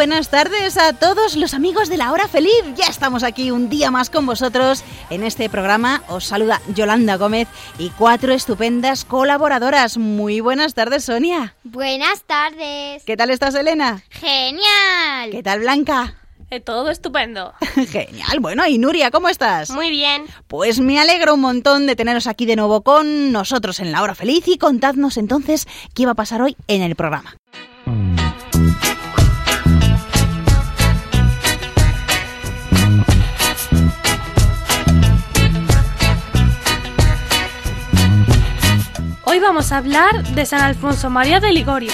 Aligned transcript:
Buenas 0.00 0.30
tardes 0.30 0.78
a 0.78 0.94
todos 0.94 1.36
los 1.36 1.52
amigos 1.52 1.90
de 1.90 1.98
la 1.98 2.10
hora 2.10 2.26
feliz. 2.26 2.64
Ya 2.74 2.86
estamos 2.86 3.22
aquí 3.22 3.50
un 3.50 3.68
día 3.68 3.90
más 3.90 4.08
con 4.08 4.24
vosotros 4.24 4.82
en 5.10 5.22
este 5.22 5.50
programa. 5.50 6.02
Os 6.08 6.24
saluda 6.24 6.62
Yolanda 6.74 7.16
Gómez 7.16 7.48
y 7.78 7.90
cuatro 7.90 8.32
estupendas 8.32 9.04
colaboradoras. 9.04 9.98
Muy 9.98 10.40
buenas 10.40 10.72
tardes, 10.72 11.04
Sonia. 11.04 11.54
Buenas 11.64 12.22
tardes. 12.22 13.04
¿Qué 13.04 13.14
tal 13.14 13.28
estás, 13.28 13.54
Elena? 13.54 14.02
Genial. 14.08 15.32
¿Qué 15.32 15.42
tal, 15.42 15.60
Blanca? 15.60 16.14
Eh, 16.48 16.60
todo 16.60 16.88
estupendo. 16.88 17.52
Genial. 17.90 18.40
Bueno, 18.40 18.66
y 18.66 18.78
Nuria, 18.78 19.10
¿cómo 19.10 19.28
estás? 19.28 19.68
Muy 19.68 19.90
bien. 19.90 20.24
Pues 20.48 20.80
me 20.80 20.98
alegro 20.98 21.34
un 21.34 21.40
montón 21.40 21.86
de 21.86 21.94
teneros 21.94 22.26
aquí 22.26 22.46
de 22.46 22.56
nuevo 22.56 22.80
con 22.80 23.32
nosotros 23.32 23.80
en 23.80 23.92
la 23.92 24.00
hora 24.00 24.14
feliz 24.14 24.48
y 24.48 24.56
contadnos 24.56 25.18
entonces 25.18 25.68
qué 25.94 26.06
va 26.06 26.12
a 26.12 26.14
pasar 26.16 26.40
hoy 26.40 26.56
en 26.68 26.80
el 26.80 26.96
programa. 26.96 27.36
Hoy 39.30 39.38
vamos 39.38 39.70
a 39.70 39.76
hablar 39.76 40.24
de 40.24 40.44
San 40.44 40.60
Alfonso 40.60 41.08
María 41.08 41.38
de 41.38 41.52
Ligorio. 41.52 41.92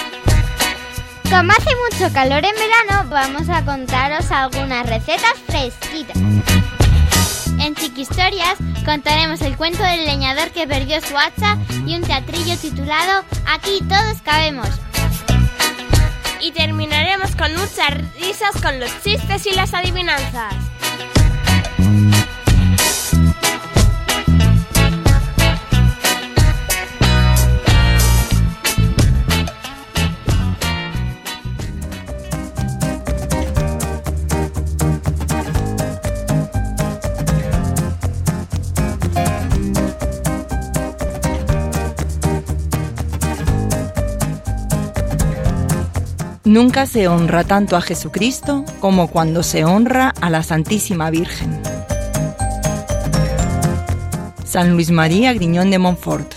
Como 1.29 1.51
hace 1.51 1.69
mucho 1.85 2.11
calor 2.11 2.43
en 2.43 2.55
verano, 2.55 3.07
vamos 3.11 3.47
a 3.49 3.63
contaros 3.63 4.31
algunas 4.31 4.87
recetas 4.87 5.35
fresquitas. 5.45 6.17
En 7.59 7.75
Chiquistorias 7.75 8.55
contaremos 8.83 9.41
el 9.41 9.55
cuento 9.55 9.83
del 9.83 10.05
leñador 10.05 10.49
que 10.49 10.65
perdió 10.65 10.99
su 10.99 11.15
hacha 11.15 11.59
y 11.85 11.95
un 11.95 12.01
teatrillo 12.01 12.57
titulado 12.57 13.23
Aquí 13.45 13.83
todos 13.87 14.19
cabemos. 14.23 14.69
Y 16.41 16.53
terminaremos 16.53 17.35
con 17.35 17.51
muchas 17.51 17.91
risas 18.19 18.59
con 18.63 18.79
los 18.79 18.89
chistes 19.03 19.45
y 19.45 19.51
las 19.51 19.75
adivinanzas. 19.75 20.55
Nunca 46.57 46.87
se 46.87 47.07
honra 47.07 47.43
tanto 47.43 47.75
a 47.75 47.81
Jesucristo 47.81 48.65
como 48.79 49.09
cuando 49.09 49.43
se 49.43 49.63
honra 49.63 50.11
a 50.21 50.31
la 50.31 50.41
Santísima 50.41 51.11
Virgen. 51.11 51.61
San 54.43 54.71
Luis 54.71 54.89
María 54.89 55.33
Griñón 55.33 55.69
de 55.69 55.77
Montfort. 55.77 56.36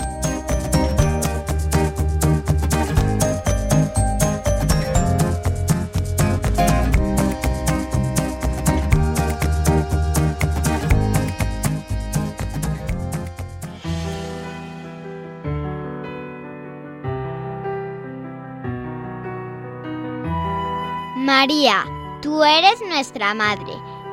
Madre. 23.35 23.73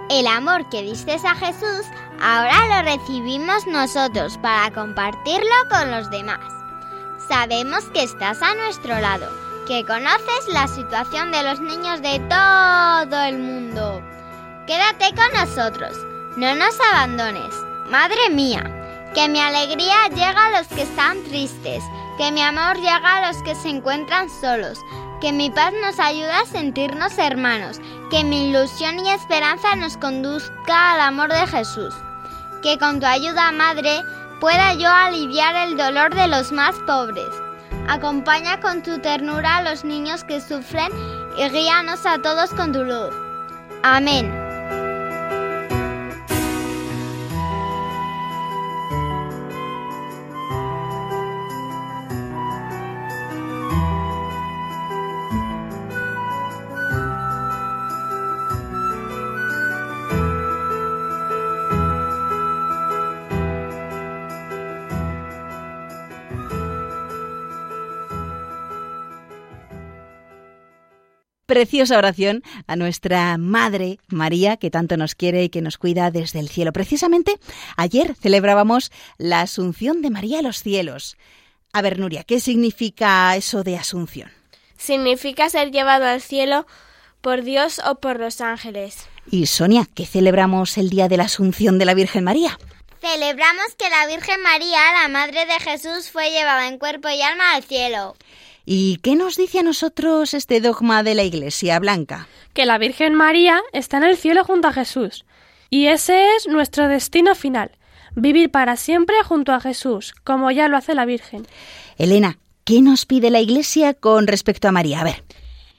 El 0.09 0.28
amor 0.28 0.69
que 0.69 0.84
diste 0.84 1.13
a 1.13 1.35
Jesús, 1.35 1.85
ahora 2.22 2.81
lo 2.81 2.97
recibimos 2.97 3.66
nosotros 3.68 4.38
para 4.38 4.72
compartirlo 4.72 5.56
con 5.69 5.91
los 5.91 6.09
demás. 6.09 6.40
Sabemos 7.28 7.84
que 7.94 8.03
estás 8.03 8.41
a 8.41 8.53
nuestro 8.56 9.00
lado, 9.00 9.28
que 9.67 9.85
conoces 9.85 10.47
la 10.53 10.67
situación 10.67 11.31
de 11.31 11.44
los 11.44 11.59
niños 11.59 12.01
de 12.01 12.19
todo 12.29 13.22
el 13.23 13.40
mundo. 13.40 14.01
Quédate 14.66 15.13
con 15.16 15.31
nosotros, 15.34 15.97
no 16.38 16.56
nos 16.56 16.79
abandones. 16.94 17.53
Madre 17.90 18.29
mía, 18.29 18.63
que 19.13 19.28
mi 19.28 19.40
alegría 19.40 20.07
llega 20.09 20.46
a 20.46 20.59
los 20.59 20.67
que 20.67 20.84
están 20.84 21.23
tristes, 21.23 21.84
que 22.17 22.31
mi 22.31 22.41
amor 22.41 22.75
llega 22.78 23.17
a 23.17 23.28
los 23.28 23.41
que 23.44 23.56
se 23.56 23.69
encuentran 23.69 24.29
solos, 24.29 24.79
que 25.19 25.31
mi 25.31 25.50
paz 25.50 25.73
nos 25.81 26.00
ayuda 26.00 26.41
a 26.41 26.46
sentirnos 26.46 27.17
hermanos, 27.17 27.79
que 28.09 28.23
mi 28.23 28.50
ilusión 28.50 29.00
y 29.06 29.09
esperanza 29.09 29.75
nos 29.75 29.97
conduzca 29.97 30.94
al 30.94 31.01
amor 31.01 31.31
de 31.31 31.45
Jesús, 31.47 31.94
que 32.62 32.78
con 32.78 33.00
tu 33.00 33.06
ayuda, 33.06 33.51
Madre, 33.51 34.01
pueda 34.40 34.73
yo 34.73 34.90
aliviar 34.90 35.56
el 35.56 35.78
dolor 35.78 36.13
de 36.13 36.28
los 36.28 36.51
más 36.51 36.75
pobres. 36.85 37.29
Acompaña 37.88 38.59
con 38.59 38.84
tu 38.84 39.00
ternura 39.00 39.57
a 39.57 39.62
los 39.63 39.84
niños 39.84 40.23
que 40.23 40.41
sufren 40.41 40.91
y 41.38 41.50
guíanos 41.50 42.06
a 42.06 42.22
todos 42.22 42.51
con 42.51 42.72
tu 42.72 42.84
luz. 42.84 43.13
Amén. 43.84 44.47
Preciosa 71.57 71.97
oración 71.97 72.44
a 72.68 72.75
nuestra 72.75 73.35
Madre 73.40 73.97
María, 74.09 74.57
que 74.57 74.69
tanto 74.69 74.95
nos 74.95 75.16
quiere 75.16 75.44
y 75.44 75.50
que 75.50 75.63
nos 75.63 75.79
cuida 75.79 76.12
desde 76.12 76.40
el 76.40 76.50
cielo. 76.50 76.72
Precisamente 76.72 77.40
ayer 77.78 78.13
celebrábamos 78.13 78.91
la 79.18 79.41
Asunción 79.41 80.03
de 80.03 80.12
María 80.12 80.38
a 80.38 80.41
los 80.44 80.62
cielos. 80.62 81.17
A 81.73 81.81
ver, 81.81 81.97
Nuria, 81.97 82.23
¿qué 82.23 82.40
significa 82.40 83.35
eso 83.35 83.63
de 83.63 83.75
Asunción? 83.75 84.29
Significa 84.78 85.50
ser 85.50 85.72
llevado 85.72 86.06
al 86.06 86.22
cielo 86.22 86.67
por 87.22 87.41
Dios 87.41 87.81
o 87.90 87.96
por 87.96 88.19
los 88.19 88.40
ángeles. 88.40 89.07
Y 89.31 89.47
Sonia, 89.47 89.88
¿qué 89.96 90.06
celebramos 90.06 90.78
el 90.78 90.91
día 90.91 91.07
de 91.07 91.17
la 91.17 91.23
Asunción 91.23 91.79
de 91.79 91.85
la 91.85 91.96
Virgen 91.96 92.23
María? 92.23 92.59
Celebramos 93.01 93.73
que 93.79 93.90
la 93.90 94.06
Virgen 94.06 94.44
María, 94.44 94.78
la 95.01 95.07
Madre 95.07 95.47
de 95.47 95.59
Jesús, 95.59 96.11
fue 96.11 96.29
llevada 96.29 96.67
en 96.67 96.78
cuerpo 96.78 97.09
y 97.09 97.20
alma 97.23 97.55
al 97.55 97.64
cielo. 97.64 98.16
¿Y 98.69 98.97
qué 98.97 99.16
nos 99.16 99.37
dice 99.37 99.59
a 99.59 99.64
nosotros 99.64 100.34
este 100.34 100.59
dogma 100.59 101.02
de 101.02 101.16
la 101.16 101.23
Iglesia 101.23 101.79
Blanca? 101.79 102.28
Que 102.53 102.66
la 102.66 102.78
Virgen 102.78 103.16
María 103.16 103.61
está 103.72 103.96
en 103.96 104.03
el 104.03 104.17
cielo 104.17 104.43
junto 104.43 104.67
a 104.67 104.73
Jesús. 104.73 105.23
Y 105.69 105.87
ese 105.87 106.35
es 106.35 106.47
nuestro 106.47 106.90
destino 106.90 107.34
final, 107.34 107.72
vivir 108.14 108.52
para 108.52 108.75
siempre 108.75 109.16
junto 109.23 109.53
a 109.53 109.61
Jesús, 109.61 110.14
como 110.25 110.52
ya 110.52 110.67
lo 110.67 110.75
hace 110.75 110.96
la 110.96 111.05
Virgen. 111.05 111.47
Elena, 111.97 112.40
¿qué 112.66 112.81
nos 112.81 113.05
pide 113.05 113.29
la 113.29 113.40
Iglesia 113.40 113.93
con 113.93 114.28
respecto 114.28 114.67
a 114.67 114.73
María? 114.73 114.99
A 114.99 115.05
ver. 115.05 115.23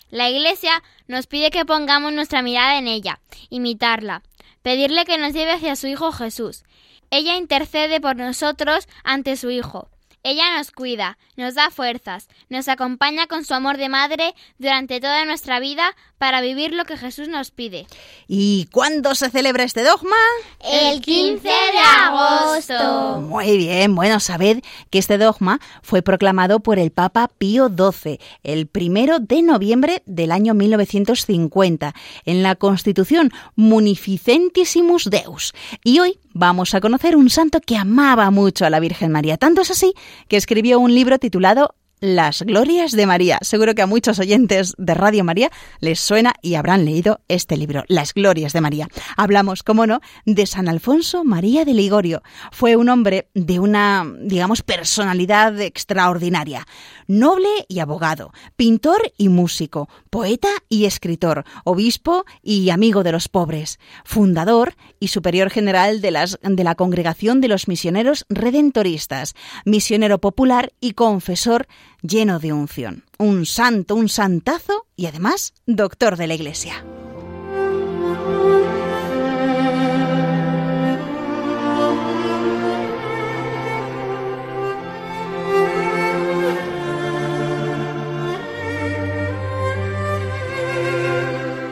La 0.08 0.30
Iglesia 0.30 0.82
nos 1.08 1.26
pide 1.26 1.50
que 1.50 1.66
pongamos 1.66 2.14
nuestra 2.14 2.40
mirada 2.40 2.78
en 2.78 2.88
ella, 2.88 3.20
imitarla, 3.50 4.22
pedirle 4.62 5.04
que 5.04 5.18
nos 5.18 5.34
lleve 5.34 5.52
hacia 5.52 5.76
su 5.76 5.88
Hijo 5.88 6.10
Jesús. 6.10 6.64
Ella 7.10 7.36
intercede 7.36 8.00
por 8.00 8.16
nosotros 8.16 8.88
ante 9.04 9.36
su 9.36 9.50
Hijo. 9.50 9.90
Ella 10.28 10.58
nos 10.58 10.72
cuida, 10.72 11.16
nos 11.36 11.54
da 11.54 11.70
fuerzas, 11.70 12.28
nos 12.50 12.68
acompaña 12.68 13.28
con 13.28 13.46
su 13.46 13.54
amor 13.54 13.78
de 13.78 13.88
madre 13.88 14.34
durante 14.58 15.00
toda 15.00 15.24
nuestra 15.24 15.58
vida 15.58 15.96
para 16.18 16.42
vivir 16.42 16.74
lo 16.74 16.84
que 16.84 16.98
Jesús 16.98 17.28
nos 17.28 17.50
pide. 17.50 17.86
¿Y 18.26 18.66
cuándo 18.66 19.14
se 19.14 19.30
celebra 19.30 19.64
este 19.64 19.82
dogma? 19.82 20.16
El 20.60 21.00
15 21.00 21.48
de 21.48 21.78
agosto. 21.78 23.22
Muy 23.22 23.56
bien, 23.56 23.94
bueno, 23.94 24.20
sabed 24.20 24.62
que 24.90 24.98
este 24.98 25.16
dogma 25.16 25.60
fue 25.80 26.02
proclamado 26.02 26.60
por 26.60 26.78
el 26.78 26.90
Papa 26.90 27.30
Pío 27.38 27.70
XII 27.70 28.20
el 28.42 28.66
primero 28.66 29.20
de 29.20 29.40
noviembre 29.40 30.02
del 30.04 30.30
año 30.30 30.52
1950 30.52 31.94
en 32.26 32.42
la 32.42 32.54
Constitución 32.54 33.32
Munificentissimus 33.56 35.08
Deus. 35.08 35.54
Y 35.84 36.00
hoy 36.00 36.18
vamos 36.38 36.72
a 36.74 36.80
conocer 36.80 37.16
un 37.16 37.30
santo 37.30 37.60
que 37.60 37.76
amaba 37.76 38.30
mucho 38.30 38.64
a 38.64 38.70
la 38.70 38.78
Virgen 38.78 39.10
María. 39.10 39.36
Tanto 39.36 39.62
es 39.62 39.72
así 39.72 39.92
que 40.28 40.36
escribió 40.36 40.78
un 40.78 40.94
libro 40.94 41.18
titulado 41.18 41.74
las 42.00 42.42
Glorias 42.42 42.92
de 42.92 43.06
María. 43.06 43.38
Seguro 43.42 43.74
que 43.74 43.82
a 43.82 43.86
muchos 43.86 44.18
oyentes 44.18 44.74
de 44.78 44.94
Radio 44.94 45.24
María 45.24 45.50
les 45.80 46.00
suena 46.00 46.34
y 46.42 46.54
habrán 46.54 46.84
leído 46.84 47.20
este 47.28 47.56
libro, 47.56 47.84
Las 47.88 48.14
Glorias 48.14 48.52
de 48.52 48.60
María. 48.60 48.88
Hablamos, 49.16 49.62
como 49.62 49.86
no, 49.86 50.00
de 50.24 50.46
San 50.46 50.68
Alfonso 50.68 51.24
María 51.24 51.64
de 51.64 51.74
Ligorio. 51.74 52.22
Fue 52.52 52.76
un 52.76 52.88
hombre 52.88 53.28
de 53.34 53.58
una, 53.58 54.06
digamos, 54.20 54.62
personalidad 54.62 55.60
extraordinaria. 55.60 56.66
Noble 57.06 57.48
y 57.68 57.78
abogado, 57.80 58.32
pintor 58.56 59.12
y 59.16 59.28
músico, 59.28 59.88
poeta 60.10 60.48
y 60.68 60.84
escritor, 60.84 61.44
obispo 61.64 62.24
y 62.42 62.70
amigo 62.70 63.02
de 63.02 63.12
los 63.12 63.28
pobres, 63.28 63.78
fundador 64.04 64.74
y 65.00 65.08
superior 65.08 65.50
general 65.50 66.00
de, 66.00 66.10
las, 66.10 66.38
de 66.42 66.64
la 66.64 66.74
Congregación 66.74 67.40
de 67.40 67.48
los 67.48 67.68
Misioneros 67.68 68.26
Redentoristas, 68.28 69.34
misionero 69.64 70.20
popular 70.20 70.72
y 70.80 70.92
confesor 70.92 71.66
lleno 72.02 72.38
de 72.38 72.52
unción. 72.52 73.04
Un 73.18 73.46
santo, 73.46 73.94
un 73.94 74.08
santazo 74.08 74.86
y 74.96 75.06
además 75.06 75.54
doctor 75.66 76.16
de 76.16 76.26
la 76.26 76.34
Iglesia. 76.34 76.84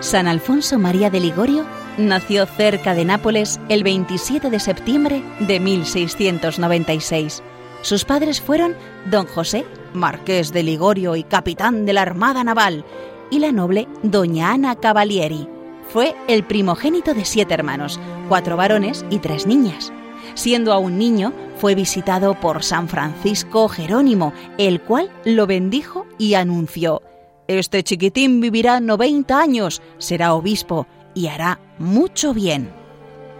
San 0.06 0.28
Alfonso 0.28 0.78
María 0.78 1.10
de 1.10 1.18
Ligorio 1.18 1.66
nació 1.98 2.46
cerca 2.46 2.94
de 2.94 3.04
Nápoles 3.04 3.58
el 3.68 3.82
27 3.82 4.50
de 4.50 4.60
septiembre 4.60 5.22
de 5.40 5.58
1696. 5.58 7.42
Sus 7.82 8.04
padres 8.04 8.40
fueron 8.40 8.76
don 9.10 9.26
José 9.26 9.64
marqués 9.96 10.52
de 10.52 10.62
Ligorio 10.62 11.16
y 11.16 11.24
capitán 11.24 11.86
de 11.86 11.92
la 11.92 12.02
Armada 12.02 12.44
Naval, 12.44 12.84
y 13.30 13.38
la 13.38 13.52
noble 13.52 13.88
doña 14.02 14.52
Ana 14.52 14.76
Cavalieri. 14.76 15.48
Fue 15.88 16.14
el 16.28 16.44
primogénito 16.44 17.14
de 17.14 17.24
siete 17.24 17.54
hermanos, 17.54 18.00
cuatro 18.28 18.56
varones 18.56 19.04
y 19.10 19.18
tres 19.18 19.46
niñas. 19.46 19.92
Siendo 20.34 20.72
aún 20.72 20.98
niño, 20.98 21.32
fue 21.58 21.74
visitado 21.74 22.34
por 22.34 22.62
San 22.62 22.88
Francisco 22.88 23.68
Jerónimo, 23.68 24.32
el 24.58 24.82
cual 24.82 25.10
lo 25.24 25.46
bendijo 25.46 26.06
y 26.18 26.34
anunció, 26.34 27.02
Este 27.48 27.82
chiquitín 27.84 28.40
vivirá 28.40 28.80
90 28.80 29.38
años, 29.38 29.80
será 29.98 30.34
obispo 30.34 30.86
y 31.14 31.28
hará 31.28 31.60
mucho 31.78 32.34
bien. 32.34 32.70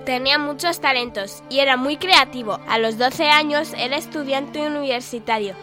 Tenía 0.05 0.38
muchos 0.38 0.81
talentos 0.81 1.43
y 1.50 1.58
era 1.58 1.76
muy 1.76 1.97
creativo. 1.97 2.61
A 2.69 2.79
los 2.79 2.97
12 2.97 3.29
años 3.29 3.75
era 3.76 3.97
estudiante 3.97 4.64
universitario 4.64 5.56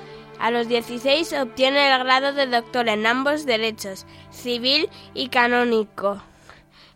a 0.43 0.51
los 0.51 0.67
16 0.67 1.31
obtiene 1.41 1.89
el 1.89 2.03
grado 2.03 2.33
de 2.33 2.47
doctor 2.47 2.89
en 2.89 3.07
ambos 3.07 3.45
derechos, 3.45 4.05
civil 4.29 4.89
y 5.13 5.29
canónico, 5.29 6.21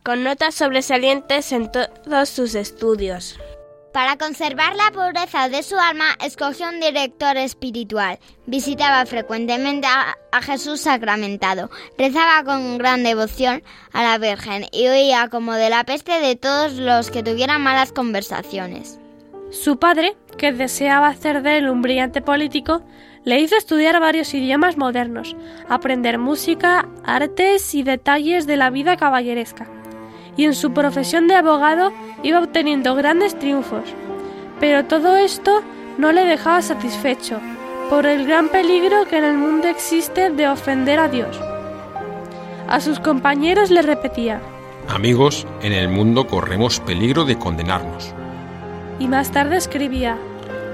con 0.04 0.26
notas 0.26 0.54
sobresalientes 0.54 1.54
en 1.54 1.72
todos 1.72 2.28
sus 2.28 2.56
estudios. 2.56 3.40
Para 3.94 4.18
conservar 4.18 4.76
la 4.76 4.92
pureza 4.92 5.48
de 5.48 5.64
su 5.64 5.78
alma, 5.78 6.18
escogió 6.22 6.68
un 6.68 6.82
director 6.82 7.38
espiritual. 7.38 8.20
Visitaba 8.48 9.06
frecuentemente 9.06 9.88
a, 9.88 10.42
Jesús 10.42 10.82
sacramentado, 10.82 11.72
rezaba 11.98 12.44
con 12.44 12.78
gran 12.78 13.02
devoción 13.04 13.64
a 13.94 14.04
la 14.04 14.18
Virgen 14.18 14.66
y 14.74 14.88
oía 14.88 15.30
como 15.30 15.54
de 15.54 15.70
la 15.70 15.86
peste 15.86 16.20
de 16.20 16.36
todos 16.36 16.74
los 16.74 17.10
que 17.12 17.24
tuvieran 17.24 17.62
malas 17.62 17.94
conversaciones. 17.94 19.00
Su 19.52 19.80
padre, 19.80 20.18
que 20.38 20.52
deseaba 20.52 21.08
hacer 21.08 21.42
de 21.42 21.60
él 21.60 21.70
un 21.70 21.82
brillante 21.82 22.22
político, 22.22 22.84
le 23.28 23.42
hizo 23.42 23.58
estudiar 23.58 24.00
varios 24.00 24.34
idiomas 24.34 24.78
modernos, 24.78 25.36
aprender 25.68 26.18
música, 26.18 26.88
artes 27.04 27.76
y 27.76 27.84
detalles 27.84 28.48
de 28.48 28.56
la 28.56 28.70
vida 28.70 28.96
caballeresca. 28.96 29.68
Y 30.38 30.46
en 30.46 30.56
su 30.56 30.72
profesión 30.72 31.28
de 31.28 31.36
abogado 31.36 31.92
iba 32.24 32.40
obteniendo 32.40 32.96
grandes 32.96 33.38
triunfos. 33.38 33.84
Pero 34.62 34.86
todo 34.86 35.18
esto 35.18 35.62
no 35.98 36.14
le 36.14 36.24
dejaba 36.24 36.62
satisfecho, 36.62 37.42
por 37.90 38.06
el 38.06 38.26
gran 38.26 38.48
peligro 38.48 39.06
que 39.10 39.18
en 39.18 39.26
el 39.26 39.38
mundo 39.38 39.68
existe 39.68 40.30
de 40.30 40.48
ofender 40.48 40.98
a 40.98 41.10
Dios. 41.10 41.38
A 42.70 42.80
sus 42.80 43.02
compañeros 43.02 43.72
le 43.72 43.82
repetía, 43.82 44.40
Amigos, 44.88 45.46
en 45.62 45.74
el 45.74 45.90
mundo 45.90 46.28
corremos 46.28 46.80
peligro 46.80 47.26
de 47.26 47.38
condenarnos. 47.38 48.14
Y 49.00 49.10
más 49.10 49.34
tarde 49.34 49.58
escribía, 49.58 50.18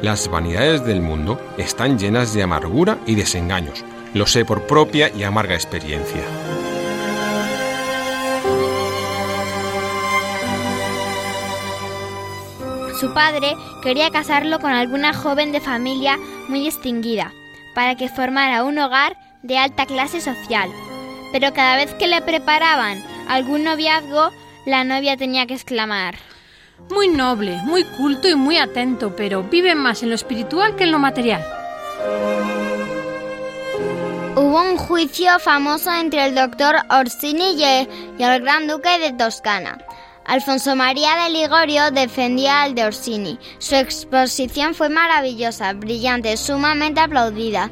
las 0.04 0.28
vanidades 0.30 0.84
del 0.84 1.02
mundo 1.02 1.40
están 1.58 1.98
llenas 1.98 2.34
de 2.34 2.44
amargura 2.44 3.00
y 3.08 3.16
desengaños. 3.16 3.86
Lo 4.14 4.28
sé 4.28 4.44
por 4.44 4.68
propia 4.68 5.10
y 5.16 5.24
amarga 5.24 5.56
experiencia. 5.56 6.22
Su 13.00 13.14
padre 13.14 13.56
quería 13.82 14.10
casarlo 14.12 14.60
con 14.60 14.74
alguna 14.74 15.14
joven 15.14 15.54
de 15.54 15.62
familia 15.62 16.20
muy 16.50 16.60
distinguida, 16.60 17.32
para 17.74 17.96
que 17.96 18.10
formara 18.10 18.66
un 18.66 18.78
hogar 18.80 19.18
de 19.42 19.58
alta 19.58 19.86
clase 19.86 20.20
social. 20.20 20.70
Pero 21.32 21.54
cada 21.54 21.78
vez 21.78 21.94
que 21.94 22.08
le 22.08 22.22
preparaban 22.22 23.02
algún 23.30 23.64
noviazgo, 23.64 24.32
la 24.66 24.84
novia 24.84 25.16
tenía 25.16 25.46
que 25.46 25.54
exclamar 25.54 26.16
muy 26.90 27.08
noble, 27.08 27.58
muy 27.64 27.84
culto 27.84 28.28
y 28.28 28.36
muy 28.36 28.58
atento, 28.58 29.16
pero 29.16 29.44
vive 29.44 29.76
más 29.76 30.04
en 30.04 30.10
lo 30.10 30.16
espiritual 30.16 30.76
que 30.76 30.84
en 30.84 30.92
lo 30.92 31.00
material. 31.00 31.44
Hubo 34.36 34.62
un 34.62 34.78
juicio 34.78 35.40
famoso 35.40 35.92
entre 35.94 36.26
el 36.26 36.36
doctor 36.36 36.76
Orsini 36.90 37.56
y 37.56 38.24
el 38.24 38.42
gran 38.42 38.68
duque 38.68 39.00
de 39.00 39.14
Toscana. 39.14 39.78
Alfonso 40.26 40.76
María 40.76 41.16
de 41.16 41.30
Ligorio 41.30 41.92
defendía 41.92 42.62
al 42.62 42.76
de 42.76 42.86
Orsini. 42.86 43.38
Su 43.60 43.76
exposición 43.76 44.74
fue 44.74 44.90
maravillosa, 44.90 45.74
brillante, 45.74 46.38
sumamente 46.38 47.02
aplaudida. 47.02 47.70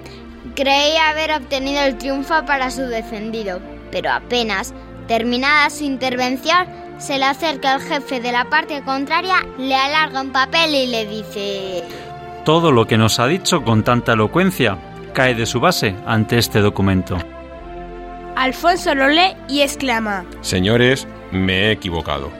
Creía 0.56 1.10
haber 1.10 1.32
obtenido 1.32 1.82
el 1.82 1.98
triunfo 1.98 2.46
para 2.46 2.70
su 2.70 2.82
defendido, 2.82 3.62
pero 3.92 4.12
apenas 4.12 4.74
terminada 5.12 5.70
su 5.70 5.84
intervención, 5.84 6.66
se 6.98 7.18
le 7.18 7.26
acerca 7.26 7.76
el 7.76 7.82
jefe 7.82 8.22
de 8.22 8.32
la 8.32 8.46
parte 8.46 8.82
contraria, 8.82 9.46
le 9.58 9.76
alarga 9.76 10.22
un 10.22 10.32
papel 10.32 10.74
y 10.74 10.88
le 10.88 11.06
dice... 11.06 11.84
Todo 12.46 12.72
lo 12.72 12.88
que 12.88 12.98
nos 12.98 13.20
ha 13.20 13.28
dicho 13.28 13.62
con 13.62 13.84
tanta 13.84 14.14
elocuencia 14.14 14.78
cae 15.14 15.36
de 15.36 15.46
su 15.46 15.60
base 15.60 15.94
ante 16.06 16.38
este 16.38 16.62
documento. 16.62 17.18
Alfonso 18.38 18.96
lo 18.96 19.10
lee 19.10 19.36
y 19.50 19.60
exclama... 19.60 20.24
Señores, 20.40 21.06
me 21.30 21.66
he 21.66 21.72
equivocado. 21.72 22.32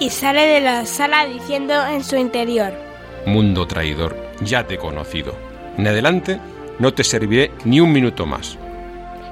Y 0.00 0.08
sale 0.08 0.46
de 0.46 0.62
la 0.62 0.86
sala 0.86 1.26
diciendo 1.26 1.74
en 1.88 2.02
su 2.02 2.16
interior... 2.16 2.72
Mundo 3.26 3.66
traidor, 3.66 4.16
ya 4.40 4.66
te 4.66 4.76
he 4.76 4.78
conocido. 4.78 5.34
En 5.76 5.86
adelante 5.86 6.40
no 6.78 6.94
te 6.94 7.04
serviré 7.04 7.52
ni 7.66 7.80
un 7.80 7.92
minuto 7.92 8.24
más 8.24 8.56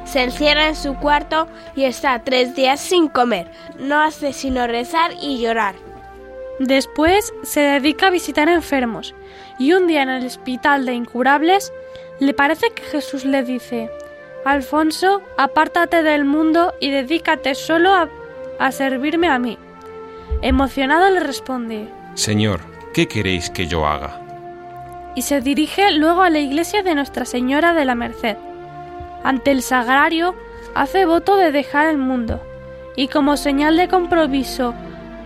se 0.06 0.22
encierra 0.22 0.68
en 0.68 0.76
su 0.76 0.94
cuarto 0.94 1.48
y 1.74 1.84
está 1.84 2.20
tres 2.20 2.54
días 2.54 2.80
sin 2.80 3.08
comer. 3.08 3.50
No 3.78 4.00
hace 4.00 4.32
sino 4.32 4.66
rezar 4.66 5.10
y 5.20 5.38
llorar. 5.38 5.74
Después 6.58 7.34
se 7.42 7.60
dedica 7.60 8.06
a 8.06 8.10
visitar 8.10 8.48
enfermos 8.48 9.14
y 9.58 9.74
un 9.74 9.86
día 9.86 10.02
en 10.02 10.08
el 10.08 10.24
hospital 10.24 10.86
de 10.86 10.94
incurables 10.94 11.72
le 12.18 12.32
parece 12.32 12.70
que 12.70 12.82
Jesús 12.82 13.26
le 13.26 13.42
dice, 13.42 13.90
Alfonso, 14.44 15.20
apártate 15.36 16.02
del 16.02 16.24
mundo 16.24 16.72
y 16.80 16.90
dedícate 16.90 17.54
solo 17.54 17.92
a, 17.92 18.08
a 18.58 18.72
servirme 18.72 19.28
a 19.28 19.38
mí. 19.38 19.58
Emocionado 20.40 21.10
le 21.10 21.20
responde, 21.20 21.88
Señor, 22.14 22.60
¿qué 22.94 23.06
queréis 23.06 23.50
que 23.50 23.66
yo 23.66 23.86
haga? 23.86 24.22
Y 25.14 25.22
se 25.22 25.40
dirige 25.40 25.90
luego 25.92 26.22
a 26.22 26.30
la 26.30 26.38
iglesia 26.38 26.82
de 26.82 26.94
Nuestra 26.94 27.24
Señora 27.24 27.74
de 27.74 27.84
la 27.84 27.94
Merced 27.94 28.36
ante 29.22 29.50
el 29.50 29.62
sagrario, 29.62 30.34
hace 30.74 31.06
voto 31.06 31.36
de 31.36 31.52
dejar 31.52 31.86
el 31.86 31.98
mundo, 31.98 32.40
y 32.96 33.08
como 33.08 33.36
señal 33.36 33.76
de 33.76 33.88
compromiso, 33.88 34.74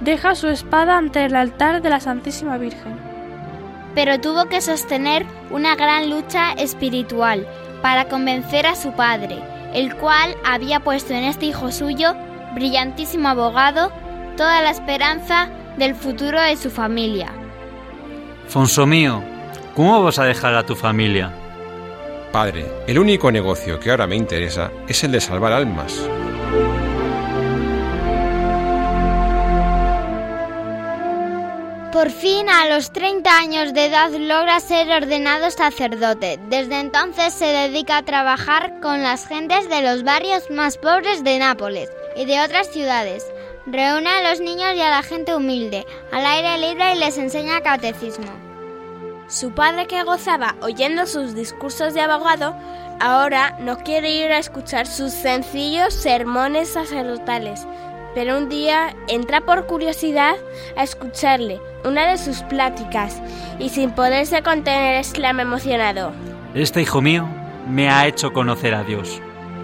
deja 0.00 0.34
su 0.34 0.48
espada 0.48 0.96
ante 0.96 1.24
el 1.24 1.36
altar 1.36 1.82
de 1.82 1.90
la 1.90 2.00
Santísima 2.00 2.56
Virgen. 2.58 2.98
pero 3.94 4.20
tuvo 4.20 4.46
que 4.46 4.60
sostener 4.60 5.26
una 5.50 5.74
gran 5.74 6.10
lucha 6.10 6.52
espiritual 6.52 7.46
para 7.82 8.06
convencer 8.06 8.66
a 8.66 8.76
su 8.76 8.92
padre, 8.92 9.42
el 9.74 9.96
cual 9.96 10.36
había 10.44 10.80
puesto 10.80 11.12
en 11.12 11.24
este 11.24 11.46
hijo 11.46 11.72
suyo, 11.72 12.14
brillantísimo 12.54 13.28
abogado, 13.28 13.90
toda 14.36 14.62
la 14.62 14.70
esperanza 14.70 15.48
del 15.76 15.94
futuro 15.94 16.40
de 16.40 16.56
su 16.56 16.70
familia. 16.70 17.32
Fonso 18.48 18.86
mío, 18.86 19.22
¿cómo 19.74 20.02
vas 20.02 20.18
a 20.18 20.24
dejar 20.24 20.54
a 20.54 20.64
tu 20.64 20.74
familia? 20.76 21.32
Padre, 22.32 22.64
el 22.86 22.98
único 22.98 23.32
negocio 23.32 23.80
que 23.80 23.90
ahora 23.90 24.06
me 24.06 24.14
interesa 24.14 24.70
es 24.86 25.02
el 25.02 25.10
de 25.10 25.20
salvar 25.20 25.52
almas. 25.52 26.00
Por 31.92 32.10
fin, 32.12 32.48
a 32.48 32.68
los 32.68 32.92
30 32.92 33.36
años 33.36 33.74
de 33.74 33.86
edad, 33.86 34.10
logra 34.12 34.60
ser 34.60 34.88
ordenado 34.90 35.50
sacerdote. 35.50 36.38
Desde 36.48 36.78
entonces 36.78 37.34
se 37.34 37.46
dedica 37.46 37.98
a 37.98 38.04
trabajar 38.04 38.78
con 38.80 39.02
las 39.02 39.26
gentes 39.26 39.68
de 39.68 39.82
los 39.82 40.04
barrios 40.04 40.50
más 40.50 40.78
pobres 40.78 41.24
de 41.24 41.40
Nápoles 41.40 41.90
y 42.14 42.26
de 42.26 42.40
otras 42.40 42.68
ciudades. 42.68 43.26
Reúne 43.66 44.08
a 44.08 44.30
los 44.30 44.40
niños 44.40 44.74
y 44.76 44.80
a 44.80 44.90
la 44.90 45.02
gente 45.02 45.34
humilde 45.34 45.84
al 46.12 46.24
aire 46.24 46.68
libre 46.68 46.94
y 46.94 46.98
les 47.00 47.18
enseña 47.18 47.60
catecismo. 47.60 48.39
Su 49.30 49.52
padre, 49.52 49.86
que 49.86 50.02
gozaba 50.02 50.56
oyendo 50.60 51.06
sus 51.06 51.36
discursos 51.36 51.94
de 51.94 52.00
abogado, 52.00 52.56
ahora 52.98 53.56
no 53.60 53.78
quiere 53.78 54.10
ir 54.10 54.32
a 54.32 54.38
escuchar 54.38 54.88
sus 54.88 55.12
sencillos 55.12 55.94
sermones 55.94 56.70
sacerdotales, 56.70 57.64
pero 58.12 58.36
un 58.36 58.48
día 58.48 58.96
entra 59.06 59.40
por 59.40 59.66
curiosidad 59.66 60.34
a 60.76 60.82
escucharle 60.82 61.60
una 61.84 62.10
de 62.10 62.18
sus 62.18 62.38
pláticas 62.42 63.22
y 63.60 63.68
sin 63.68 63.92
poderse 63.92 64.42
contener 64.42 64.96
exclama 64.96 65.42
emocionado. 65.42 66.10
Este 66.54 66.82
hijo 66.82 67.00
mío 67.00 67.28
me 67.68 67.88
ha 67.88 68.08
hecho 68.08 68.32
conocer 68.32 68.74
a 68.74 68.82
Dios. 68.82 69.22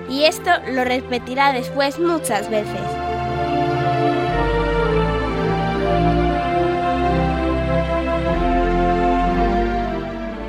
Y 0.09 0.27
esto 0.27 0.51
lo 0.71 0.85
repetirá 0.85 1.53
después 1.53 1.99
muchas 1.99 2.49
veces. 2.51 3.16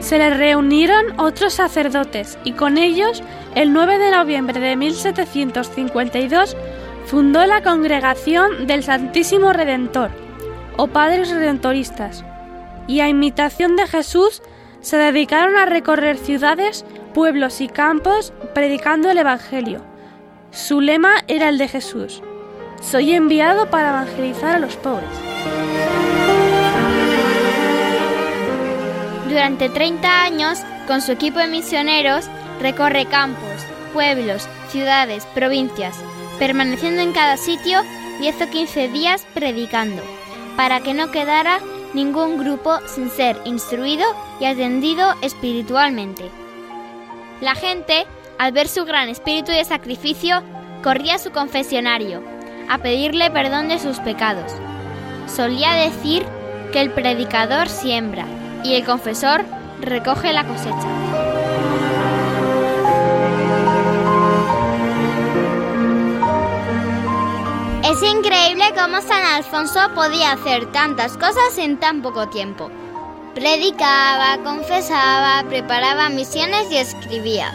Se 0.07 0.17
le 0.17 0.29
reunieron 0.29 1.19
otros 1.19 1.55
sacerdotes 1.55 2.39
y 2.45 2.53
con 2.53 2.77
ellos, 2.77 3.21
el 3.55 3.73
9 3.73 3.97
de 3.97 4.11
noviembre 4.11 4.57
de 4.57 4.77
1752, 4.77 6.55
fundó 7.07 7.45
la 7.45 7.61
Congregación 7.61 8.67
del 8.67 8.83
Santísimo 8.83 9.51
Redentor, 9.51 10.11
o 10.77 10.87
Padres 10.87 11.29
Redentoristas, 11.29 12.23
y 12.87 13.01
a 13.01 13.09
imitación 13.09 13.75
de 13.75 13.85
Jesús 13.85 14.41
se 14.79 14.95
dedicaron 14.95 15.57
a 15.57 15.65
recorrer 15.65 16.15
ciudades, 16.15 16.85
pueblos 17.13 17.59
y 17.59 17.67
campos 17.67 18.31
predicando 18.53 19.11
el 19.11 19.17
Evangelio. 19.17 19.81
Su 20.51 20.79
lema 20.79 21.15
era 21.27 21.49
el 21.49 21.57
de 21.57 21.67
Jesús, 21.67 22.23
soy 22.81 23.11
enviado 23.11 23.69
para 23.69 23.89
evangelizar 23.89 24.55
a 24.55 24.59
los 24.59 24.77
pobres. 24.77 26.16
Durante 29.29 29.67
30 29.67 30.23
años, 30.23 30.59
con 30.87 31.01
su 31.01 31.11
equipo 31.11 31.39
de 31.39 31.47
misioneros, 31.47 32.29
recorre 32.61 33.05
campos, 33.07 33.65
pueblos, 33.91 34.47
ciudades, 34.69 35.25
provincias, 35.35 35.97
permaneciendo 36.39 37.01
en 37.01 37.11
cada 37.11 37.35
sitio 37.35 37.81
10 38.21 38.41
o 38.41 38.49
15 38.49 38.87
días 38.87 39.27
predicando, 39.33 40.01
para 40.55 40.79
que 40.79 40.93
no 40.93 41.11
quedara 41.11 41.59
ningún 41.93 42.37
grupo 42.37 42.79
sin 42.87 43.09
ser 43.09 43.37
instruido 43.43 44.05
y 44.39 44.45
atendido 44.45 45.13
espiritualmente. 45.21 46.31
La 47.41 47.53
gente, 47.53 48.05
al 48.39 48.53
ver 48.53 48.69
su 48.69 48.85
gran 48.85 49.09
espíritu 49.09 49.51
de 49.51 49.65
sacrificio, 49.65 50.41
corría 50.83 51.15
a 51.15 51.19
su 51.19 51.31
confesionario, 51.31 52.23
a 52.69 52.77
pedirle 52.77 53.29
perdón 53.29 53.67
de 53.67 53.79
sus 53.79 53.99
pecados. 53.99 54.53
Solía 55.27 55.73
decir 55.73 56.25
que 56.71 56.79
el 56.79 56.91
predicador 56.91 57.67
siembra 57.67 58.25
y 58.67 58.75
el 58.75 58.83
confesor 58.83 59.45
recoge 59.79 60.33
la 60.33 60.43
cosecha. 60.43 60.87
Es 67.83 68.03
increíble 68.03 68.65
cómo 68.77 69.01
San 69.01 69.25
Alfonso 69.25 69.79
podía 69.95 70.33
hacer 70.33 70.69
tantas 70.73 71.13
cosas 71.13 71.57
en 71.57 71.79
tan 71.79 72.01
poco 72.01 72.27
tiempo. 72.27 72.69
Predicaba, 73.33 74.43
confesaba, 74.43 75.47
preparaba 75.47 76.09
misiones 76.09 76.69
y 76.69 76.77
escribía. 76.77 77.51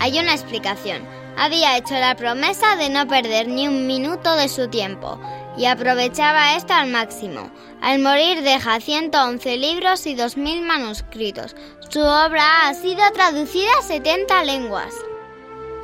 Hay 0.00 0.18
una 0.18 0.32
explicación. 0.32 1.02
Había 1.38 1.76
hecho 1.76 1.94
la 1.94 2.16
promesa 2.16 2.74
de 2.76 2.88
no 2.88 3.06
perder 3.06 3.46
ni 3.46 3.68
un 3.68 3.86
minuto 3.86 4.34
de 4.34 4.48
su 4.48 4.68
tiempo 4.68 5.20
y 5.56 5.66
aprovechaba 5.66 6.56
esto 6.56 6.74
al 6.74 6.90
máximo. 6.90 7.50
Al 7.80 8.00
morir 8.00 8.42
deja 8.42 8.80
111 8.80 9.56
libros 9.56 10.06
y 10.06 10.14
2.000 10.16 10.62
manuscritos. 10.62 11.54
Su 11.88 12.00
obra 12.00 12.68
ha 12.68 12.74
sido 12.74 13.02
traducida 13.12 13.70
a 13.78 13.82
70 13.82 14.44
lenguas. 14.44 14.94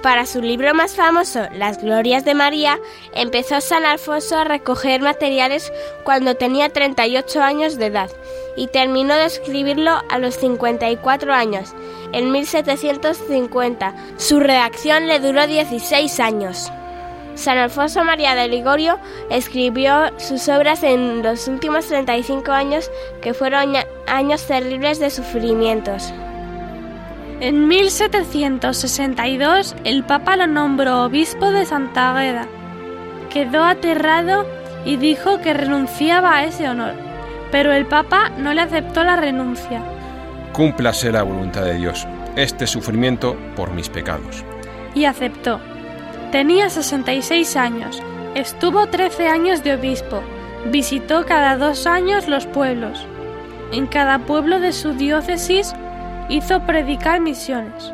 Para 0.02 0.26
su 0.26 0.42
libro 0.42 0.74
más 0.74 0.96
famoso, 0.96 1.46
Las 1.54 1.80
Glorias 1.80 2.24
de 2.24 2.34
María, 2.34 2.80
empezó 3.14 3.60
San 3.60 3.84
Alfonso 3.84 4.36
a 4.36 4.44
recoger 4.44 5.00
materiales 5.00 5.72
cuando 6.02 6.34
tenía 6.34 6.70
38 6.70 7.40
años 7.40 7.78
de 7.78 7.86
edad 7.86 8.10
y 8.56 8.66
terminó 8.66 9.14
de 9.14 9.26
escribirlo 9.26 10.02
a 10.10 10.18
los 10.18 10.34
54 10.34 11.32
años, 11.32 11.72
en 12.12 12.32
1750. 12.32 13.94
Su 14.16 14.40
redacción 14.40 15.06
le 15.06 15.20
duró 15.20 15.46
16 15.46 16.18
años. 16.18 16.72
San 17.34 17.58
Alfonso 17.58 18.04
María 18.04 18.34
de 18.34 18.48
Ligorio 18.48 18.98
escribió 19.30 20.18
sus 20.18 20.48
obras 20.48 20.82
en 20.82 21.22
los 21.22 21.48
últimos 21.48 21.86
35 21.86 22.52
años 22.52 22.90
que 23.20 23.34
fueron 23.34 23.74
años 24.06 24.46
terribles 24.46 24.98
de 24.98 25.10
sufrimientos. 25.10 26.12
En 27.40 27.66
1762 27.66 29.74
el 29.84 30.04
Papa 30.04 30.36
lo 30.36 30.46
nombró 30.46 31.04
obispo 31.04 31.50
de 31.50 31.66
Santa 31.66 32.16
Agueda. 32.16 32.46
Quedó 33.30 33.64
aterrado 33.64 34.46
y 34.84 34.96
dijo 34.96 35.40
que 35.40 35.54
renunciaba 35.54 36.36
a 36.36 36.44
ese 36.44 36.68
honor, 36.68 36.94
pero 37.50 37.72
el 37.72 37.86
Papa 37.86 38.30
no 38.38 38.52
le 38.52 38.60
aceptó 38.60 39.02
la 39.02 39.16
renuncia. 39.16 39.82
Cúmplase 40.52 41.10
la 41.10 41.22
voluntad 41.22 41.64
de 41.64 41.74
Dios, 41.74 42.06
este 42.36 42.66
sufrimiento 42.66 43.36
por 43.56 43.72
mis 43.72 43.88
pecados. 43.88 44.44
Y 44.94 45.06
aceptó. 45.06 45.60
Tenía 46.32 46.70
66 46.70 47.56
años, 47.56 48.02
estuvo 48.34 48.86
13 48.86 49.28
años 49.28 49.62
de 49.62 49.74
obispo, 49.74 50.22
visitó 50.70 51.26
cada 51.26 51.58
dos 51.58 51.86
años 51.86 52.26
los 52.26 52.46
pueblos. 52.46 53.04
En 53.70 53.86
cada 53.86 54.18
pueblo 54.18 54.58
de 54.58 54.72
su 54.72 54.94
diócesis 54.94 55.74
hizo 56.30 56.64
predicar 56.64 57.20
misiones. 57.20 57.92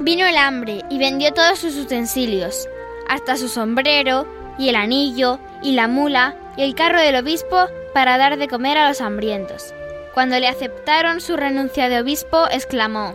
Vino 0.00 0.26
el 0.26 0.36
hambre 0.36 0.82
y 0.90 0.98
vendió 0.98 1.32
todos 1.32 1.60
sus 1.60 1.78
utensilios, 1.78 2.68
hasta 3.08 3.38
su 3.38 3.48
sombrero 3.48 4.26
y 4.58 4.68
el 4.68 4.76
anillo 4.76 5.38
y 5.62 5.72
la 5.72 5.88
mula 5.88 6.36
y 6.58 6.62
el 6.62 6.74
carro 6.74 7.00
del 7.00 7.16
obispo 7.16 7.68
para 7.94 8.18
dar 8.18 8.36
de 8.36 8.48
comer 8.48 8.76
a 8.76 8.88
los 8.88 9.00
hambrientos. 9.00 9.72
Cuando 10.12 10.38
le 10.38 10.48
aceptaron 10.48 11.22
su 11.22 11.38
renuncia 11.38 11.88
de 11.88 12.00
obispo, 12.00 12.48
exclamó, 12.50 13.14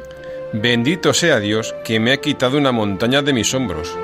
Bendito 0.54 1.14
sea 1.14 1.40
Dios 1.40 1.76
que 1.84 2.00
me 2.00 2.12
ha 2.12 2.18
quitado 2.18 2.58
una 2.58 2.72
montaña 2.72 3.22
de 3.22 3.34
mis 3.34 3.54
hombros. 3.54 3.96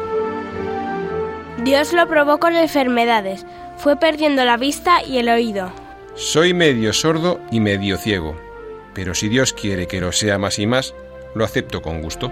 Dios 1.63 1.93
lo 1.93 2.07
probó 2.07 2.39
con 2.39 2.55
enfermedades, 2.55 3.45
fue 3.77 3.97
perdiendo 3.97 4.45
la 4.45 4.57
vista 4.57 5.03
y 5.03 5.17
el 5.17 5.29
oído. 5.29 5.71
Soy 6.15 6.53
medio 6.53 6.93
sordo 6.93 7.39
y 7.51 7.59
medio 7.59 7.97
ciego 7.97 8.35
pero 8.95 9.13
si 9.13 9.27
Dios 9.27 9.53
quiere 9.53 9.85
que 9.85 10.01
lo 10.01 10.11
sea 10.11 10.39
más 10.39 10.57
y 10.57 10.65
más, 10.65 10.95
lo 11.35 11.43
acepto 11.45 11.83
con 11.83 12.01
gusto. 12.01 12.31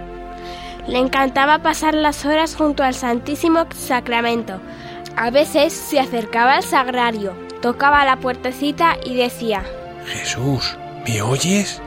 Le 0.88 0.98
encantaba 0.98 1.60
pasar 1.60 1.94
las 1.94 2.24
horas 2.24 2.56
junto 2.56 2.82
al 2.82 2.94
Santísimo 2.94 3.66
Sacramento. 3.76 4.60
A 5.16 5.30
veces 5.30 5.72
se 5.72 6.00
acercaba 6.00 6.54
al 6.56 6.62
sagrario, 6.62 7.34
tocaba 7.60 8.04
la 8.04 8.16
puertecita 8.16 8.96
y 9.04 9.14
decía, 9.14 9.62
Jesús, 10.06 10.76
¿me 11.06 11.22
oyes? 11.22 11.80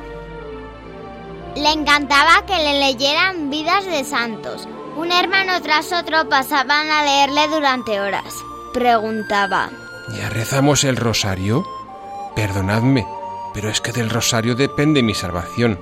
Le 1.58 1.72
encantaba 1.72 2.46
que 2.46 2.56
le 2.56 2.80
leyeran 2.80 3.50
vidas 3.50 3.84
de 3.86 4.04
santos. 4.04 4.68
Un 4.96 5.12
hermano 5.12 5.60
tras 5.64 5.92
otro 5.92 6.30
pasaban 6.30 6.92
a 6.92 7.04
leerle 7.04 7.48
durante 7.48 8.00
horas. 8.00 8.32
Preguntaba, 8.76 9.72
¿Ya 10.16 10.30
rezamos 10.30 10.84
el 10.84 10.98
rosario? 10.98 11.66
Perdonadme, 12.36 13.08
pero 13.56 13.70
es 13.70 13.82
que 13.82 13.92
del 13.92 14.12
rosario 14.12 14.54
depende 14.54 15.02
mi 15.02 15.16
salvación. 15.16 15.80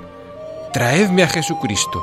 Traedme 0.71 1.23
a 1.23 1.27
Jesucristo. 1.27 2.01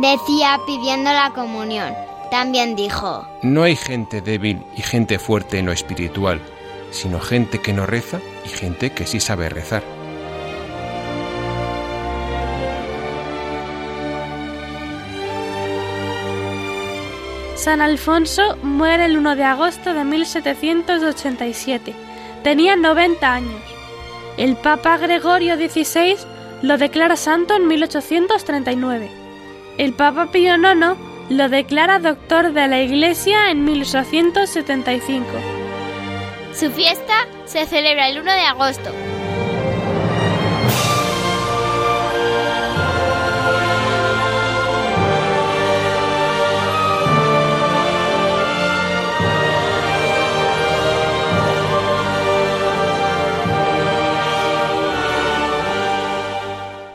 Decía 0.00 0.58
pidiendo 0.66 1.12
la 1.12 1.32
comunión. 1.34 1.94
También 2.30 2.74
dijo, 2.74 3.26
No 3.42 3.64
hay 3.64 3.76
gente 3.76 4.22
débil 4.22 4.64
y 4.78 4.82
gente 4.82 5.18
fuerte 5.18 5.58
en 5.58 5.66
lo 5.66 5.72
espiritual, 5.72 6.40
sino 6.90 7.20
gente 7.20 7.60
que 7.60 7.74
no 7.74 7.84
reza 7.84 8.18
y 8.46 8.48
gente 8.48 8.92
que 8.92 9.06
sí 9.06 9.20
sabe 9.20 9.50
rezar. 9.50 9.82
San 17.60 17.82
Alfonso 17.82 18.56
muere 18.62 19.04
el 19.04 19.18
1 19.18 19.36
de 19.36 19.44
agosto 19.44 19.92
de 19.92 20.02
1787. 20.02 21.92
Tenía 22.42 22.74
90 22.74 23.34
años. 23.34 23.60
El 24.38 24.56
Papa 24.56 24.96
Gregorio 24.96 25.56
XVI 25.56 26.16
lo 26.62 26.78
declara 26.78 27.16
santo 27.16 27.56
en 27.56 27.66
1839. 27.66 29.10
El 29.76 29.92
Papa 29.92 30.32
Pío 30.32 30.54
IX 30.54 30.96
lo 31.28 31.50
declara 31.50 31.98
doctor 31.98 32.54
de 32.54 32.66
la 32.66 32.80
Iglesia 32.80 33.50
en 33.50 33.62
1875. 33.66 35.26
Su 36.54 36.70
fiesta 36.70 37.28
se 37.44 37.66
celebra 37.66 38.08
el 38.08 38.20
1 38.20 38.32
de 38.32 38.40
agosto. 38.40 38.90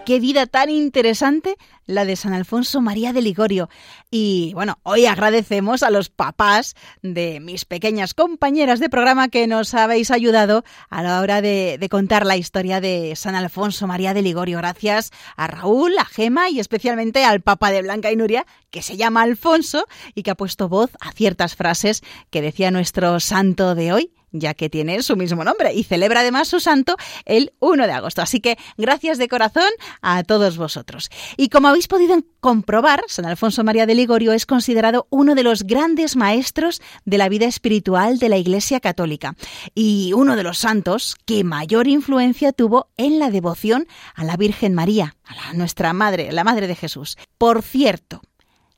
Qué 0.05 0.19
vida 0.19 0.45
tan 0.45 0.69
interesante 0.69 1.57
la 1.87 2.05
de 2.05 2.15
San 2.15 2.33
Alfonso 2.33 2.79
María 2.79 3.11
de 3.11 3.23
Ligorio. 3.23 3.69
Y 4.11 4.51
bueno, 4.53 4.77
hoy 4.83 5.07
agradecemos 5.07 5.81
a 5.81 5.89
los 5.89 6.09
papás 6.09 6.75
de 7.01 7.39
mis 7.39 7.65
pequeñas 7.65 8.13
compañeras 8.13 8.79
de 8.79 8.89
programa 8.89 9.29
que 9.29 9.47
nos 9.47 9.73
habéis 9.73 10.11
ayudado 10.11 10.63
a 10.91 11.01
la 11.01 11.21
hora 11.21 11.41
de, 11.41 11.85
contar 11.89 12.23
la 12.23 12.37
historia 12.37 12.81
de 12.81 13.15
San 13.15 13.33
Alfonso 13.33 13.87
María 13.87 14.13
de 14.13 14.21
Ligorio. 14.21 14.59
Gracias 14.59 15.11
a 15.35 15.47
Raúl, 15.47 15.97
a 15.97 16.05
Gema 16.05 16.51
y 16.51 16.59
especialmente 16.59 17.25
al 17.25 17.41
papá 17.41 17.71
de 17.71 17.81
Blanca 17.81 18.11
y 18.11 18.15
Nuria, 18.15 18.45
que 18.69 18.83
se 18.83 18.97
llama 18.97 19.23
Alfonso 19.23 19.87
y 20.13 20.21
que 20.21 20.29
ha 20.29 20.35
puesto 20.35 20.69
voz 20.69 20.91
a 20.99 21.13
ciertas 21.13 21.55
frases 21.55 22.03
que 22.29 22.43
decía 22.43 22.69
nuestro 22.69 23.19
santo 23.19 23.73
de 23.73 23.91
hoy 23.91 24.14
ya 24.39 24.53
que 24.53 24.69
tiene 24.69 25.01
su 25.03 25.15
mismo 25.15 25.43
nombre 25.43 25.73
y 25.73 25.83
celebra 25.83 26.21
además 26.21 26.47
su 26.47 26.59
santo 26.59 26.95
el 27.25 27.53
1 27.59 27.87
de 27.87 27.93
agosto. 27.93 28.21
Así 28.21 28.39
que 28.39 28.57
gracias 28.77 29.17
de 29.17 29.27
corazón 29.27 29.69
a 30.01 30.23
todos 30.23 30.57
vosotros. 30.57 31.09
Y 31.37 31.49
como 31.49 31.67
habéis 31.67 31.87
podido 31.87 32.15
comprobar, 32.39 33.03
San 33.07 33.25
Alfonso 33.25 33.63
María 33.63 33.85
de 33.85 33.95
Ligorio 33.95 34.31
es 34.31 34.45
considerado 34.45 35.07
uno 35.09 35.35
de 35.35 35.43
los 35.43 35.63
grandes 35.63 36.15
maestros 36.15 36.81
de 37.05 37.17
la 37.17 37.29
vida 37.29 37.45
espiritual 37.45 38.19
de 38.19 38.29
la 38.29 38.37
Iglesia 38.37 38.79
Católica 38.79 39.35
y 39.73 40.13
uno 40.13 40.35
de 40.35 40.43
los 40.43 40.59
santos 40.59 41.15
que 41.25 41.43
mayor 41.43 41.87
influencia 41.87 42.51
tuvo 42.51 42.89
en 42.97 43.19
la 43.19 43.29
devoción 43.29 43.87
a 44.13 44.23
la 44.23 44.37
Virgen 44.37 44.73
María, 44.73 45.15
a 45.23 45.53
nuestra 45.53 45.93
Madre, 45.93 46.31
la 46.31 46.43
Madre 46.43 46.67
de 46.67 46.75
Jesús. 46.75 47.17
Por 47.37 47.61
cierto, 47.63 48.21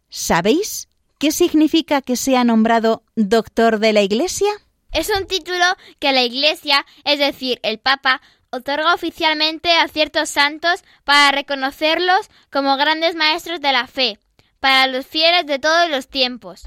¿sabéis 0.10 0.88
qué 1.20 1.32
significa 1.32 2.02
que 2.02 2.16
sea 2.16 2.44
nombrado 2.44 3.04
doctor 3.16 3.80
de 3.80 3.94
la 3.94 4.02
Iglesia? 4.02 4.50
Es 4.98 5.12
un 5.16 5.28
título 5.28 5.64
que 6.00 6.12
la 6.12 6.24
Iglesia, 6.24 6.84
es 7.04 7.20
decir, 7.20 7.60
el 7.62 7.78
Papa, 7.78 8.20
otorga 8.50 8.96
oficialmente 8.96 9.72
a 9.72 9.88
ciertos 9.88 10.28
santos 10.28 10.84
para 11.04 11.30
reconocerlos 11.32 12.32
como 12.52 12.76
grandes 12.78 13.14
maestros 13.14 13.62
de 13.62 13.74
la 13.74 13.86
fe, 13.86 14.18
para 14.60 14.88
los 14.88 15.06
fieles 15.06 15.46
de 15.46 15.60
todos 15.60 15.88
los 15.92 16.08
tiempos. 16.08 16.64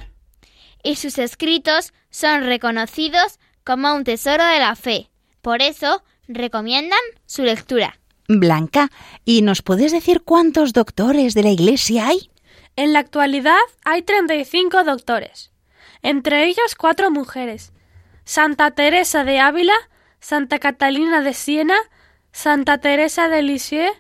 Y 0.84 0.94
sus 0.94 1.18
escritos 1.18 1.92
son 2.10 2.44
reconocidos 2.44 3.40
como 3.64 3.92
un 3.96 4.04
tesoro 4.04 4.44
de 4.44 4.60
la 4.60 4.76
fe. 4.76 5.10
Por 5.42 5.60
eso, 5.60 6.04
recomiendan 6.28 7.00
su 7.26 7.42
lectura. 7.42 7.98
Blanca, 8.28 8.92
¿y 9.24 9.42
nos 9.42 9.62
puedes 9.62 9.90
decir 9.90 10.22
cuántos 10.22 10.72
doctores 10.72 11.34
de 11.34 11.42
la 11.42 11.50
Iglesia 11.50 12.06
hay? 12.06 12.30
En 12.76 12.92
la 12.92 13.00
actualidad 13.00 13.58
hay 13.84 14.02
35 14.02 14.84
doctores, 14.84 15.50
entre 16.02 16.46
ellos 16.46 16.76
cuatro 16.78 17.10
mujeres, 17.10 17.72
Santa 18.30 18.70
Teresa 18.70 19.24
de 19.24 19.40
Ávila, 19.40 19.74
Santa 20.20 20.60
Catalina 20.60 21.20
de 21.20 21.34
Siena, 21.34 21.74
Santa 22.30 22.78
Teresa 22.78 23.28
de 23.28 23.42
Lisieux 23.42 23.90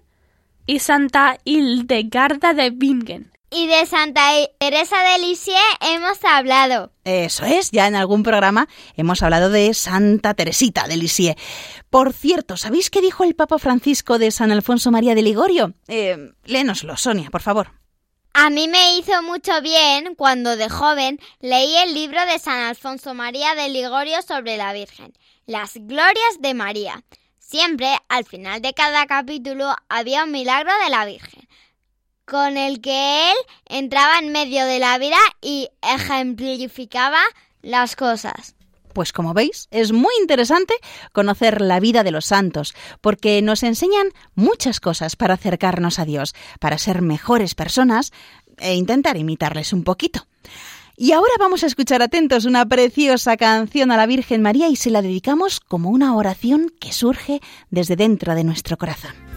y 0.66 0.78
Santa 0.78 1.38
Hildegarda 1.42 2.54
de 2.54 2.70
Bingen. 2.70 3.32
Y 3.50 3.66
de 3.66 3.84
Santa 3.86 4.30
Teresa 4.60 4.98
de 5.02 5.26
Lisieux 5.26 5.58
hemos 5.80 6.22
hablado. 6.22 6.92
Eso 7.02 7.44
es, 7.44 7.72
ya 7.72 7.88
en 7.88 7.96
algún 7.96 8.22
programa 8.22 8.68
hemos 8.94 9.20
hablado 9.24 9.50
de 9.50 9.74
Santa 9.74 10.34
Teresita 10.34 10.86
de 10.86 10.96
Lisieux. 10.96 11.34
Por 11.90 12.12
cierto, 12.12 12.56
¿sabéis 12.56 12.88
qué 12.88 13.00
dijo 13.00 13.24
el 13.24 13.34
Papa 13.34 13.58
Francisco 13.58 14.20
de 14.20 14.30
San 14.30 14.52
Alfonso 14.52 14.92
María 14.92 15.16
de 15.16 15.22
Ligorio? 15.22 15.74
Eh, 15.88 16.34
léenoslo, 16.44 16.96
Sonia, 16.96 17.30
por 17.30 17.42
favor. 17.42 17.79
A 18.32 18.48
mí 18.48 18.68
me 18.68 18.96
hizo 18.96 19.22
mucho 19.22 19.60
bien 19.60 20.14
cuando 20.14 20.56
de 20.56 20.68
joven 20.68 21.18
leí 21.40 21.76
el 21.78 21.94
libro 21.94 22.24
de 22.26 22.38
San 22.38 22.60
Alfonso 22.60 23.12
María 23.12 23.56
de 23.56 23.68
Ligorio 23.68 24.22
sobre 24.22 24.56
la 24.56 24.72
Virgen, 24.72 25.12
Las 25.46 25.74
Glorias 25.74 26.38
de 26.38 26.54
María. 26.54 27.02
Siempre, 27.40 27.92
al 28.08 28.24
final 28.24 28.62
de 28.62 28.72
cada 28.72 29.06
capítulo, 29.06 29.74
había 29.88 30.24
un 30.24 30.30
milagro 30.30 30.70
de 30.84 30.90
la 30.90 31.04
Virgen, 31.06 31.48
con 32.24 32.56
el 32.56 32.80
que 32.80 33.32
él 33.32 33.36
entraba 33.66 34.20
en 34.20 34.30
medio 34.30 34.64
de 34.64 34.78
la 34.78 34.96
vida 34.98 35.18
y 35.40 35.68
ejemplificaba 35.82 37.20
las 37.62 37.96
cosas. 37.96 38.54
Pues 38.92 39.12
como 39.12 39.34
veis, 39.34 39.68
es 39.70 39.92
muy 39.92 40.12
interesante 40.20 40.74
conocer 41.12 41.60
la 41.60 41.80
vida 41.80 42.02
de 42.02 42.10
los 42.10 42.26
santos, 42.26 42.74
porque 43.00 43.40
nos 43.42 43.62
enseñan 43.62 44.08
muchas 44.34 44.80
cosas 44.80 45.16
para 45.16 45.34
acercarnos 45.34 45.98
a 45.98 46.04
Dios, 46.04 46.34
para 46.58 46.78
ser 46.78 47.02
mejores 47.02 47.54
personas 47.54 48.12
e 48.58 48.74
intentar 48.74 49.16
imitarles 49.16 49.72
un 49.72 49.84
poquito. 49.84 50.26
Y 50.96 51.12
ahora 51.12 51.32
vamos 51.38 51.64
a 51.64 51.66
escuchar 51.66 52.02
atentos 52.02 52.44
una 52.44 52.66
preciosa 52.66 53.38
canción 53.38 53.90
a 53.90 53.96
la 53.96 54.06
Virgen 54.06 54.42
María 54.42 54.68
y 54.68 54.76
se 54.76 54.90
la 54.90 55.00
dedicamos 55.00 55.58
como 55.60 55.88
una 55.88 56.14
oración 56.14 56.70
que 56.78 56.92
surge 56.92 57.40
desde 57.70 57.96
dentro 57.96 58.34
de 58.34 58.44
nuestro 58.44 58.76
corazón. 58.76 59.29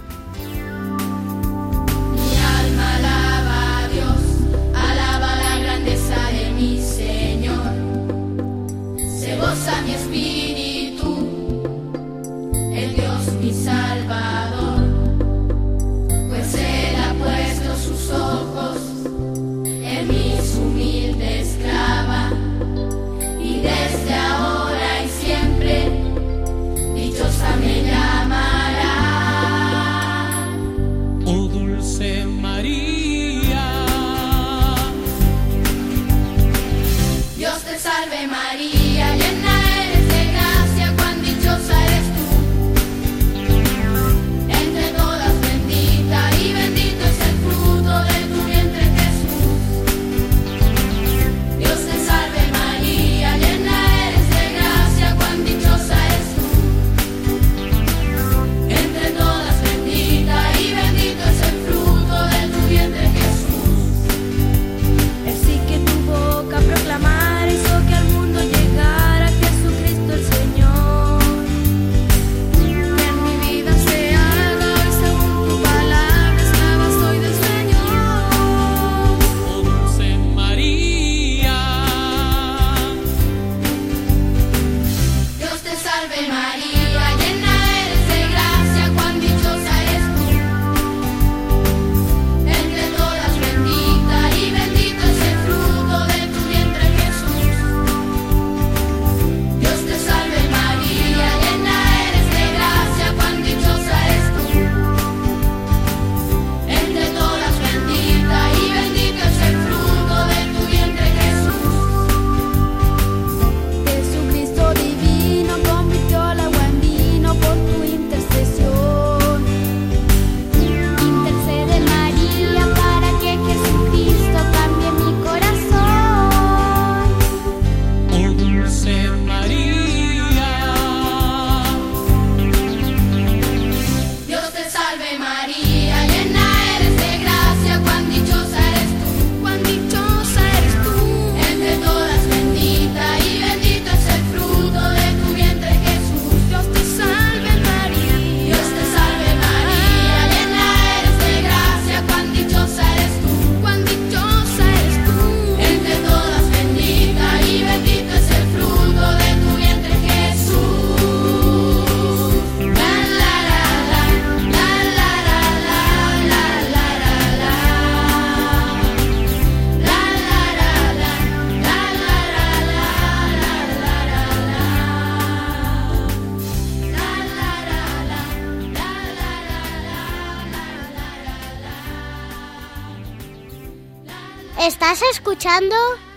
Escuchando 185.44 185.76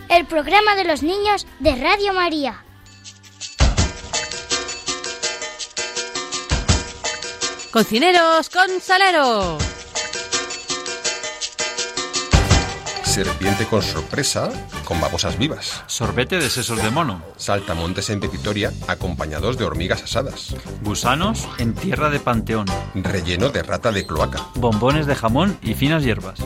el 0.09 0.25
programa 0.25 0.77
de 0.77 0.85
los 0.85 1.03
niños 1.03 1.49
de 1.59 1.75
Radio 1.75 2.15
María. 2.15 2.63
Cocineros 7.73 8.49
con 8.51 8.81
salero. 8.81 9.59
Serpiente 13.03 13.67
con 13.67 13.83
sorpresa, 13.83 14.49
con 14.85 15.01
babosas 15.01 15.37
vivas. 15.37 15.83
Sorbete 15.89 16.39
de 16.39 16.49
sesos 16.49 16.81
de 16.81 16.91
mono. 16.91 17.21
Saltamontes 17.37 18.11
en 18.11 18.21
pepitoria, 18.21 18.73
acompañados 18.87 19.59
de 19.59 19.65
hormigas 19.65 20.05
asadas. 20.05 20.55
Gusanos 20.83 21.49
en 21.59 21.75
tierra 21.75 22.11
de 22.11 22.21
panteón. 22.21 22.67
Relleno 22.95 23.49
de 23.49 23.65
rata 23.65 23.91
de 23.91 24.07
cloaca. 24.07 24.47
Bombones 24.55 25.07
de 25.07 25.17
jamón 25.17 25.59
y 25.63 25.75
finas 25.75 26.05
hierbas. 26.05 26.39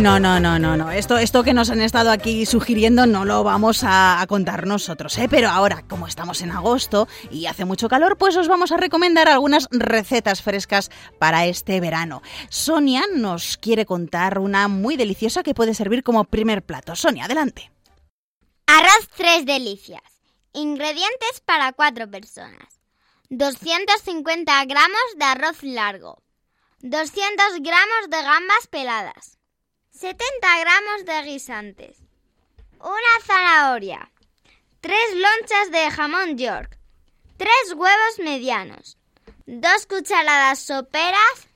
No, 0.00 0.20
no, 0.20 0.38
no, 0.38 0.60
no, 0.60 0.76
no. 0.76 0.92
Esto, 0.92 1.18
esto 1.18 1.42
que 1.42 1.52
nos 1.52 1.70
han 1.70 1.80
estado 1.80 2.12
aquí 2.12 2.46
sugiriendo 2.46 3.04
no 3.06 3.24
lo 3.24 3.42
vamos 3.42 3.82
a, 3.82 4.20
a 4.20 4.26
contar 4.28 4.64
nosotros, 4.64 5.18
¿eh? 5.18 5.26
Pero 5.28 5.48
ahora, 5.48 5.82
como 5.88 6.06
estamos 6.06 6.40
en 6.40 6.52
agosto 6.52 7.08
y 7.32 7.46
hace 7.46 7.64
mucho 7.64 7.88
calor, 7.88 8.16
pues 8.16 8.36
os 8.36 8.46
vamos 8.46 8.70
a 8.70 8.76
recomendar 8.76 9.28
algunas 9.28 9.66
recetas 9.72 10.40
frescas 10.40 10.90
para 11.18 11.46
este 11.46 11.80
verano. 11.80 12.22
Sonia 12.48 13.02
nos 13.12 13.56
quiere 13.56 13.86
contar 13.86 14.38
una 14.38 14.68
muy 14.68 14.96
deliciosa 14.96 15.42
que 15.42 15.52
puede 15.54 15.74
servir 15.74 16.04
como 16.04 16.24
primer 16.24 16.62
plato. 16.62 16.94
Sonia, 16.94 17.24
adelante. 17.24 17.72
Arroz 18.68 19.08
tres 19.16 19.46
delicias. 19.46 20.02
Ingredientes 20.52 21.40
para 21.44 21.72
cuatro 21.72 22.08
personas. 22.08 22.80
250 23.30 24.64
gramos 24.66 25.02
de 25.16 25.24
arroz 25.24 25.62
largo. 25.64 26.22
200 26.82 27.14
gramos 27.60 28.10
de 28.10 28.22
gambas 28.22 28.66
peladas. 28.70 29.37
70 30.00 30.60
gramos 30.60 31.04
de 31.06 31.22
guisantes. 31.22 31.98
Una 32.78 33.26
zanahoria. 33.26 34.12
3 34.80 34.94
lonchas 35.14 35.72
de 35.72 35.90
jamón 35.90 36.38
york. 36.38 36.78
3 37.36 37.50
huevos 37.74 38.18
medianos. 38.20 38.96
2 39.46 39.86
cucharadas 39.86 40.60
soperas 40.60 41.48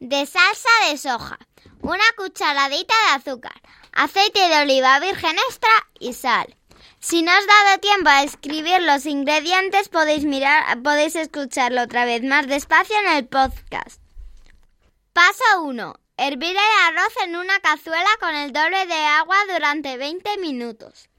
de 0.00 0.24
salsa 0.24 0.70
de 0.88 0.96
soja. 0.96 1.38
Una 1.82 2.04
cucharadita 2.16 2.94
de 3.04 3.16
azúcar. 3.16 3.60
Aceite 3.92 4.48
de 4.48 4.62
oliva 4.62 4.98
virgen 4.98 5.36
extra 5.50 5.68
y 6.00 6.14
sal. 6.14 6.56
Si 6.98 7.20
no 7.20 7.30
os 7.36 7.46
dado 7.46 7.78
tiempo 7.80 8.08
a 8.08 8.22
escribir 8.22 8.80
los 8.80 9.04
ingredientes, 9.04 9.90
podéis 9.90 10.24
mirar, 10.24 10.80
podéis 10.82 11.14
escucharlo 11.14 11.82
otra 11.82 12.06
vez 12.06 12.22
más 12.22 12.46
despacio 12.46 12.96
en 13.00 13.16
el 13.16 13.26
podcast. 13.26 14.00
Paso 15.12 15.60
1. 15.60 16.05
Hervir 16.18 16.56
el 16.56 16.96
arroz 16.96 17.12
en 17.24 17.36
una 17.36 17.60
cazuela 17.60 18.08
con 18.18 18.34
el 18.34 18.50
doble 18.52 18.86
de 18.86 18.94
agua 18.94 19.36
durante 19.52 19.98
20 19.98 20.38
minutos. 20.38 21.10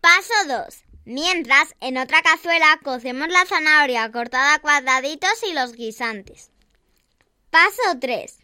Paso 0.00 0.32
2. 0.46 0.82
Mientras, 1.04 1.74
en 1.80 1.98
otra 1.98 2.22
cazuela 2.22 2.80
cocemos 2.82 3.28
la 3.28 3.44
zanahoria 3.44 4.10
cortada 4.10 4.54
a 4.54 4.58
cuadraditos 4.60 5.42
y 5.48 5.52
los 5.52 5.72
guisantes. 5.72 6.50
Paso 7.50 7.98
3. 8.00 8.38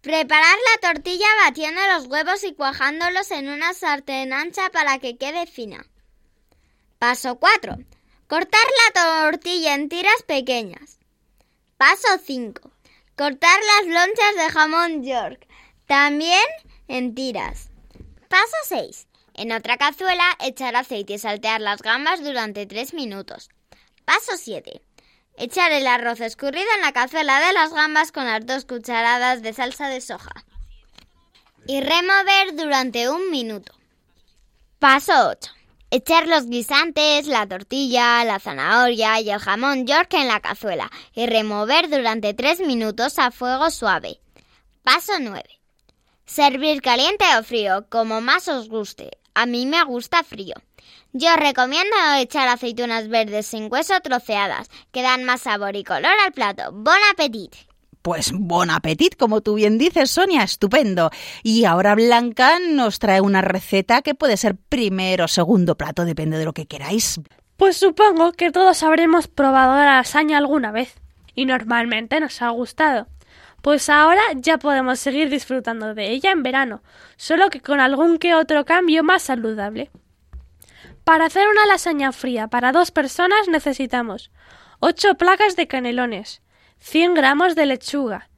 Preparar 0.00 0.56
la 0.74 0.92
tortilla 0.92 1.28
batiendo 1.44 1.80
los 1.94 2.06
huevos 2.06 2.42
y 2.42 2.54
cuajándolos 2.54 3.30
en 3.30 3.48
una 3.48 3.74
sartén 3.74 4.32
ancha 4.32 4.70
para 4.70 4.98
que 4.98 5.16
quede 5.16 5.46
fina. 5.46 5.86
Paso 6.98 7.38
4. 7.38 7.76
Cortar 8.26 8.66
la 8.94 9.30
tortilla 9.30 9.74
en 9.74 9.88
tiras 9.88 10.22
pequeñas. 10.26 10.98
Paso 11.76 12.08
5. 12.24 12.72
Cortar 13.20 13.60
las 13.76 13.86
lonchas 13.86 14.34
de 14.34 14.50
jamón 14.50 15.04
york, 15.04 15.46
también 15.86 16.40
en 16.88 17.14
tiras. 17.14 17.68
Paso 18.30 18.56
6. 18.64 19.08
En 19.34 19.52
otra 19.52 19.76
cazuela, 19.76 20.24
echar 20.40 20.74
aceite 20.74 21.12
y 21.12 21.18
saltear 21.18 21.60
las 21.60 21.82
gambas 21.82 22.24
durante 22.24 22.64
3 22.64 22.94
minutos. 22.94 23.50
Paso 24.06 24.38
7. 24.38 24.80
Echar 25.36 25.70
el 25.70 25.86
arroz 25.86 26.22
escurrido 26.22 26.64
en 26.74 26.80
la 26.80 26.92
cazuela 26.92 27.46
de 27.46 27.52
las 27.52 27.74
gambas 27.74 28.10
con 28.10 28.24
las 28.24 28.46
dos 28.46 28.64
cucharadas 28.64 29.42
de 29.42 29.52
salsa 29.52 29.88
de 29.88 30.00
soja. 30.00 30.32
Y 31.66 31.82
remover 31.82 32.56
durante 32.56 33.10
un 33.10 33.30
minuto. 33.30 33.74
Paso 34.78 35.28
8. 35.28 35.52
Echar 35.92 36.28
los 36.28 36.46
guisantes, 36.46 37.26
la 37.26 37.48
tortilla, 37.48 38.22
la 38.24 38.38
zanahoria 38.38 39.20
y 39.20 39.28
el 39.28 39.40
jamón 39.40 39.88
york 39.88 40.14
en 40.14 40.28
la 40.28 40.38
cazuela 40.38 40.88
y 41.14 41.26
remover 41.26 41.90
durante 41.90 42.32
3 42.32 42.60
minutos 42.60 43.18
a 43.18 43.32
fuego 43.32 43.70
suave. 43.70 44.20
Paso 44.84 45.14
9. 45.18 45.42
Servir 46.26 46.80
caliente 46.80 47.24
o 47.36 47.42
frío, 47.42 47.86
como 47.88 48.20
más 48.20 48.46
os 48.46 48.68
guste. 48.68 49.18
A 49.34 49.46
mí 49.46 49.66
me 49.66 49.82
gusta 49.82 50.22
frío. 50.22 50.54
Yo 51.12 51.34
recomiendo 51.34 51.96
echar 52.18 52.46
aceitunas 52.46 53.08
verdes 53.08 53.48
sin 53.48 53.66
hueso 53.68 53.98
troceadas, 54.00 54.68
que 54.92 55.02
dan 55.02 55.24
más 55.24 55.40
sabor 55.40 55.74
y 55.74 55.82
color 55.82 56.12
al 56.24 56.30
plato. 56.30 56.70
¡Bon 56.70 56.98
appetit! 57.10 57.69
Pues 58.02 58.32
bon 58.32 58.70
appetit, 58.70 59.16
como 59.16 59.42
tú 59.42 59.54
bien 59.54 59.76
dices, 59.76 60.10
Sonia, 60.10 60.42
estupendo. 60.42 61.10
Y 61.42 61.64
ahora 61.64 61.94
Blanca 61.94 62.58
nos 62.58 62.98
trae 62.98 63.20
una 63.20 63.42
receta 63.42 64.00
que 64.00 64.14
puede 64.14 64.36
ser 64.36 64.56
primer 64.56 65.20
o 65.20 65.28
segundo 65.28 65.76
plato, 65.76 66.04
depende 66.04 66.38
de 66.38 66.46
lo 66.46 66.54
que 66.54 66.66
queráis. 66.66 67.20
Pues 67.56 67.76
supongo 67.76 68.32
que 68.32 68.50
todos 68.50 68.82
habremos 68.82 69.28
probado 69.28 69.74
la 69.74 69.96
lasaña 69.96 70.38
alguna 70.38 70.72
vez 70.72 70.94
y 71.34 71.44
normalmente 71.44 72.18
nos 72.20 72.40
ha 72.40 72.48
gustado. 72.48 73.06
Pues 73.60 73.90
ahora 73.90 74.22
ya 74.34 74.56
podemos 74.56 74.98
seguir 74.98 75.28
disfrutando 75.28 75.94
de 75.94 76.10
ella 76.10 76.30
en 76.30 76.42
verano, 76.42 76.82
solo 77.16 77.50
que 77.50 77.60
con 77.60 77.80
algún 77.80 78.18
que 78.18 78.34
otro 78.34 78.64
cambio 78.64 79.04
más 79.04 79.22
saludable. 79.22 79.90
Para 81.04 81.26
hacer 81.26 81.46
una 81.48 81.66
lasaña 81.66 82.12
fría 82.12 82.48
para 82.48 82.72
dos 82.72 82.90
personas 82.90 83.48
necesitamos 83.48 84.30
8 84.80 85.16
placas 85.16 85.56
de 85.56 85.66
canelones, 85.66 86.40
100 86.80 87.14
gramos 87.14 87.54
de 87.54 87.66
lechuga, 87.66 88.30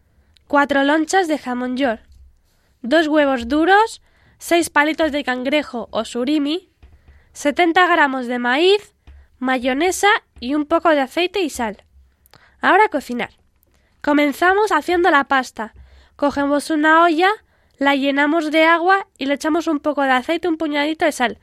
4 0.48 0.82
lonchas 0.82 1.28
de 1.28 1.38
jamón 1.38 1.76
york, 1.76 2.02
2 2.82 3.06
huevos 3.06 3.46
duros, 3.46 4.02
6 4.38 4.68
palitos 4.70 5.12
de 5.12 5.22
cangrejo 5.22 5.88
o 5.92 6.04
surimi, 6.04 6.68
70 7.32 7.86
gramos 7.86 8.26
de 8.26 8.40
maíz, 8.40 8.94
mayonesa 9.38 10.08
y 10.40 10.54
un 10.54 10.66
poco 10.66 10.90
de 10.90 11.00
aceite 11.00 11.40
y 11.40 11.50
sal. 11.50 11.84
Ahora 12.60 12.88
cocinar. 12.88 13.30
Comenzamos 14.02 14.72
haciendo 14.72 15.10
la 15.10 15.24
pasta. 15.24 15.74
Cogemos 16.16 16.70
una 16.70 17.04
olla, 17.04 17.30
la 17.78 17.94
llenamos 17.94 18.50
de 18.50 18.64
agua 18.64 19.06
y 19.18 19.26
le 19.26 19.34
echamos 19.34 19.68
un 19.68 19.78
poco 19.78 20.02
de 20.02 20.10
aceite 20.10 20.48
y 20.48 20.50
un 20.50 20.58
puñadito 20.58 21.04
de 21.04 21.12
sal. 21.12 21.38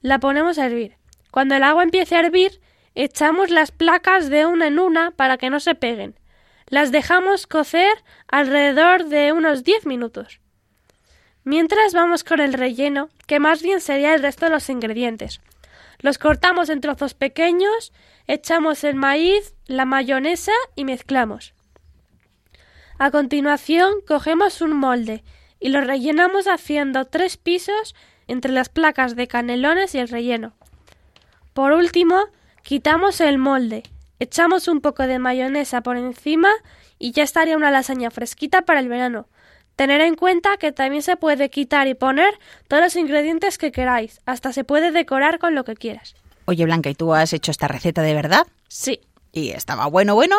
La 0.00 0.18
ponemos 0.18 0.58
a 0.58 0.66
hervir. 0.66 0.96
Cuando 1.30 1.54
el 1.54 1.62
agua 1.62 1.84
empiece 1.84 2.16
a 2.16 2.20
hervir, 2.20 2.60
echamos 2.96 3.50
las 3.50 3.70
placas 3.70 4.28
de 4.28 4.44
una 4.44 4.66
en 4.66 4.80
una 4.80 5.12
para 5.12 5.38
que 5.38 5.48
no 5.48 5.60
se 5.60 5.76
peguen. 5.76 6.16
Las 6.72 6.90
dejamos 6.90 7.46
cocer 7.46 7.92
alrededor 8.28 9.04
de 9.04 9.34
unos 9.34 9.62
10 9.62 9.84
minutos. 9.84 10.40
Mientras 11.44 11.92
vamos 11.92 12.24
con 12.24 12.40
el 12.40 12.54
relleno, 12.54 13.10
que 13.26 13.40
más 13.40 13.60
bien 13.60 13.82
sería 13.82 14.14
el 14.14 14.22
resto 14.22 14.46
de 14.46 14.52
los 14.52 14.70
ingredientes. 14.70 15.42
Los 15.98 16.16
cortamos 16.16 16.70
en 16.70 16.80
trozos 16.80 17.12
pequeños, 17.12 17.92
echamos 18.26 18.84
el 18.84 18.94
maíz, 18.94 19.54
la 19.66 19.84
mayonesa 19.84 20.52
y 20.74 20.86
mezclamos. 20.86 21.52
A 22.98 23.10
continuación, 23.10 23.96
cogemos 24.08 24.62
un 24.62 24.72
molde 24.72 25.24
y 25.60 25.68
lo 25.68 25.82
rellenamos 25.82 26.46
haciendo 26.48 27.04
tres 27.04 27.36
pisos 27.36 27.94
entre 28.28 28.50
las 28.50 28.70
placas 28.70 29.14
de 29.14 29.28
canelones 29.28 29.94
y 29.94 29.98
el 29.98 30.08
relleno. 30.08 30.54
Por 31.52 31.72
último, 31.72 32.28
quitamos 32.62 33.20
el 33.20 33.36
molde, 33.36 33.82
echamos 34.22 34.68
un 34.68 34.80
poco 34.80 35.06
de 35.06 35.18
mayonesa 35.18 35.82
por 35.82 35.96
encima 35.96 36.50
y 36.98 37.12
ya 37.12 37.22
estaría 37.22 37.56
una 37.56 37.70
lasaña 37.70 38.10
fresquita 38.10 38.62
para 38.62 38.80
el 38.80 38.88
verano. 38.88 39.28
Tener 39.76 40.00
en 40.00 40.14
cuenta 40.14 40.56
que 40.58 40.72
también 40.72 41.02
se 41.02 41.16
puede 41.16 41.50
quitar 41.50 41.88
y 41.88 41.94
poner 41.94 42.38
todos 42.68 42.82
los 42.82 42.96
ingredientes 42.96 43.58
que 43.58 43.72
queráis, 43.72 44.20
hasta 44.26 44.52
se 44.52 44.64
puede 44.64 44.92
decorar 44.92 45.38
con 45.38 45.54
lo 45.54 45.64
que 45.64 45.74
quieras. 45.74 46.14
Oye, 46.44 46.64
Blanca, 46.64 46.90
¿y 46.90 46.94
tú 46.94 47.14
has 47.14 47.32
hecho 47.32 47.50
esta 47.50 47.68
receta 47.68 48.02
de 48.02 48.14
verdad? 48.14 48.46
Sí. 48.68 49.00
¿Y 49.32 49.50
estaba 49.50 49.86
bueno, 49.86 50.14
bueno? 50.14 50.36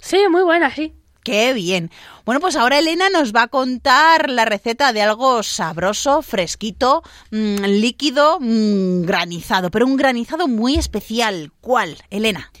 Sí, 0.00 0.26
muy 0.30 0.42
buena, 0.42 0.70
sí. 0.70 0.94
¡Qué 1.24 1.54
bien! 1.54 1.90
Bueno, 2.26 2.38
pues 2.38 2.54
ahora 2.54 2.78
Elena 2.78 3.08
nos 3.08 3.34
va 3.34 3.44
a 3.44 3.48
contar 3.48 4.28
la 4.28 4.44
receta 4.44 4.92
de 4.92 5.00
algo 5.00 5.42
sabroso, 5.42 6.20
fresquito, 6.20 7.02
mmm, 7.30 7.64
líquido, 7.64 8.38
mmm, 8.40 9.06
granizado, 9.06 9.70
pero 9.70 9.86
un 9.86 9.96
granizado 9.96 10.48
muy 10.48 10.76
especial. 10.76 11.50
¿Cuál, 11.62 11.96
Elena? 12.10 12.52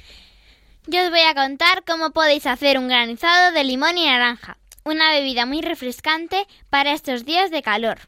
Yo 0.86 1.04
os 1.04 1.10
voy 1.10 1.20
a 1.20 1.34
contar 1.34 1.84
cómo 1.84 2.10
podéis 2.12 2.46
hacer 2.46 2.78
un 2.78 2.88
granizado 2.88 3.52
de 3.52 3.64
limón 3.64 3.98
y 3.98 4.06
naranja, 4.06 4.56
una 4.82 5.10
bebida 5.10 5.44
muy 5.44 5.60
refrescante 5.60 6.46
para 6.70 6.94
estos 6.94 7.26
días 7.26 7.50
de 7.50 7.62
calor. 7.62 7.98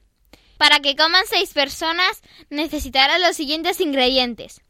Para 0.57 0.81
que 0.81 0.97
coman 0.97 1.25
seis 1.27 1.53
personas 1.53 2.23
necesitarás 2.49 3.21
los 3.21 3.37
siguientes 3.37 3.79
ingredientes. 3.83 4.63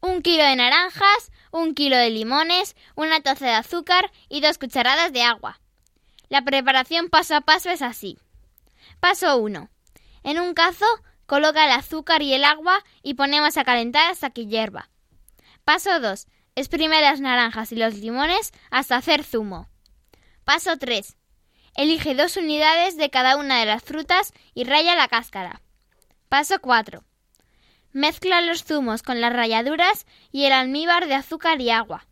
Un 0.00 0.20
kilo 0.22 0.42
de 0.42 0.56
naranjas, 0.56 1.30
un 1.50 1.74
kilo 1.74 1.96
de 1.96 2.10
limones, 2.10 2.76
una 2.94 3.20
taza 3.20 3.46
de 3.46 3.52
azúcar 3.52 4.10
y 4.28 4.40
dos 4.40 4.58
cucharadas 4.58 5.12
de 5.12 5.22
agua. 5.22 5.60
La 6.28 6.42
preparación 6.42 7.08
paso 7.08 7.34
a 7.34 7.40
paso 7.40 7.70
es 7.70 7.82
así. 7.82 8.18
Paso 9.00 9.36
1. 9.38 9.68
En 10.22 10.40
un 10.40 10.54
cazo 10.54 10.86
coloca 11.26 11.64
el 11.64 11.72
azúcar 11.72 12.22
y 12.22 12.34
el 12.34 12.44
agua 12.44 12.84
y 13.02 13.14
ponemos 13.14 13.56
a 13.56 13.64
calentar 13.64 14.10
hasta 14.10 14.30
que 14.30 14.46
hierva. 14.46 14.90
Paso 15.64 16.00
2. 16.00 16.26
Exprime 16.54 17.00
las 17.00 17.20
naranjas 17.20 17.72
y 17.72 17.76
los 17.76 17.94
limones 17.94 18.52
hasta 18.70 18.96
hacer 18.96 19.24
zumo. 19.24 19.68
Paso 20.44 20.76
3. 20.76 21.16
Elige 21.76 22.14
dos 22.14 22.36
unidades 22.36 22.96
de 22.96 23.10
cada 23.10 23.36
una 23.36 23.60
de 23.60 23.66
las 23.66 23.82
frutas 23.82 24.32
y 24.54 24.64
raya 24.64 24.96
la 24.96 25.08
cáscara. 25.08 25.62
Paso 26.28 26.60
4. 26.60 27.04
Mezcla 27.92 28.40
los 28.40 28.64
zumos 28.64 29.02
con 29.02 29.20
las 29.20 29.32
ralladuras 29.32 30.06
y 30.30 30.44
el 30.44 30.52
almíbar 30.52 31.08
de 31.08 31.14
azúcar 31.14 31.60
y 31.60 31.70
agua. 31.70 32.06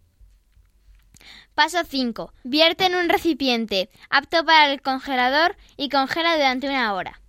Paso 1.55 1.85
5. 1.85 2.33
Vierte 2.45 2.87
en 2.87 2.95
un 2.95 3.09
recipiente 3.09 3.91
apto 4.11 4.45
para 4.45 4.73
el 4.73 4.83
congelador 4.83 5.57
y 5.77 5.89
congela 5.89 6.37
durante 6.37 6.69
una 6.69 6.95
hora. 6.95 7.21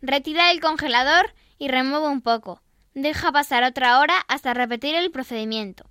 Retira 0.00 0.48
del 0.48 0.60
congelador 0.60 1.34
y 1.58 1.68
remueve 1.68 2.08
un 2.08 2.22
poco. 2.22 2.60
Deja 2.94 3.32
pasar 3.32 3.64
otra 3.64 3.98
hora 4.00 4.14
hasta 4.28 4.54
repetir 4.54 4.94
el 4.94 5.10
procedimiento. 5.10 5.84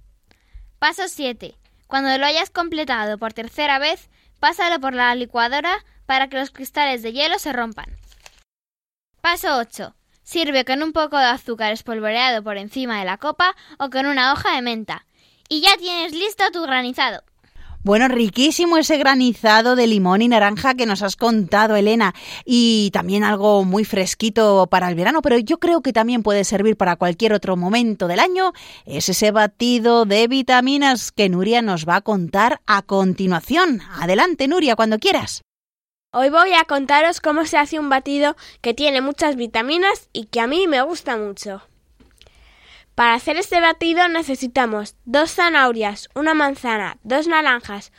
Paso 0.80 1.08
7. 1.08 1.56
Cuando 1.88 2.18
lo 2.18 2.26
hayas 2.26 2.50
completado 2.50 3.18
por 3.18 3.34
tercera 3.34 3.80
vez, 3.80 4.10
pásalo 4.40 4.80
por 4.80 4.94
la 4.94 5.14
licuadora 5.16 5.84
para 6.06 6.30
que 6.30 6.38
los 6.38 6.52
cristales 6.52 7.02
de 7.04 7.14
hielo 7.14 7.40
se 7.40 7.54
rompan. 7.54 7.98
Paso 9.22 9.58
8. 9.58 9.96
Sirve 10.32 10.64
con 10.64 10.82
un 10.82 10.94
poco 10.94 11.18
de 11.18 11.26
azúcar 11.26 11.74
espolvoreado 11.74 12.42
por 12.42 12.58
encima 12.58 12.98
de 13.00 13.04
la 13.04 13.18
copa 13.18 13.54
o 13.78 13.90
con 13.90 14.06
una 14.06 14.32
hoja 14.32 14.56
de 14.56 14.62
menta. 14.62 15.06
Y 15.50 15.60
ya 15.60 15.76
tienes 15.78 16.14
listo 16.14 16.46
tu 16.54 16.62
granizado. 16.62 17.22
Bueno, 17.84 18.08
riquísimo 18.08 18.78
ese 18.78 18.98
granizado 18.98 19.76
de 19.76 19.88
limón 19.88 20.22
y 20.22 20.30
naranja 20.30 20.76
que 20.76 20.86
nos 20.86 21.02
has 21.02 21.18
contado, 21.18 21.76
Elena. 21.76 22.16
Y 22.46 22.92
también 22.94 23.26
algo 23.26 23.66
muy 23.66 23.84
fresquito 23.84 24.68
para 24.72 24.88
el 24.88 24.96
verano, 24.96 25.22
pero 25.22 25.38
yo 25.38 25.60
creo 25.60 25.82
que 25.82 25.92
también 25.92 26.24
puede 26.24 26.46
servir 26.46 26.78
para 26.78 26.96
cualquier 26.96 27.34
otro 27.34 27.58
momento 27.58 28.08
del 28.08 28.22
año. 28.22 28.54
Es 28.86 29.10
ese 29.10 29.32
batido 29.32 30.06
de 30.06 30.30
vitaminas 30.30 31.12
que 31.12 31.28
Nuria 31.28 31.62
nos 31.62 31.86
va 31.86 31.98
a 31.98 32.02
contar 32.02 32.62
a 32.66 32.84
continuación. 32.84 33.82
Adelante, 34.00 34.48
Nuria, 34.48 34.78
cuando 34.78 34.98
quieras. 34.98 35.42
Hoy 36.14 36.30
voy 36.30 36.52
a 36.52 36.66
contaros 36.66 37.22
cómo 37.22 37.46
se 37.46 37.58
hace 37.58 37.80
un 37.80 37.88
batido 37.88 38.36
que 38.60 38.74
tiene 38.74 39.00
muchas 39.00 39.38
vitaminas 39.38 40.10
y 40.12 40.26
que 40.26 40.42
a 40.42 40.48
mí 40.48 40.68
me 40.68 40.82
gusta 40.82 41.16
mucho. 41.16 41.62
Para 42.96 43.14
hacer 43.14 43.38
este 43.38 43.62
batido 43.62 44.10
necesitamos 44.10 44.98
dos 45.06 45.32
zanahorias, 45.32 46.10
una 46.14 46.34
manzana, 46.34 46.98
dos 47.04 47.28
naranjas, 47.28 47.94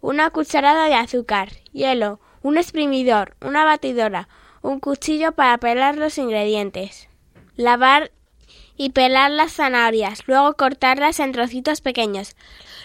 una 0.00 0.30
cucharada 0.30 0.86
de 0.86 0.96
azúcar, 0.96 1.50
hielo, 1.70 2.18
un 2.42 2.58
exprimidor, 2.58 3.36
una 3.40 3.64
batidora, 3.64 4.28
un 4.62 4.80
cuchillo 4.80 5.30
para 5.30 5.56
pelar 5.58 5.96
los 5.96 6.18
ingredientes. 6.18 7.08
Lavar 7.54 8.10
y 8.76 8.90
pelar 8.90 9.30
las 9.30 9.52
zanahorias, 9.52 10.26
luego 10.26 10.54
cortarlas 10.54 11.20
en 11.20 11.30
trocitos 11.30 11.80
pequeños. 11.80 12.34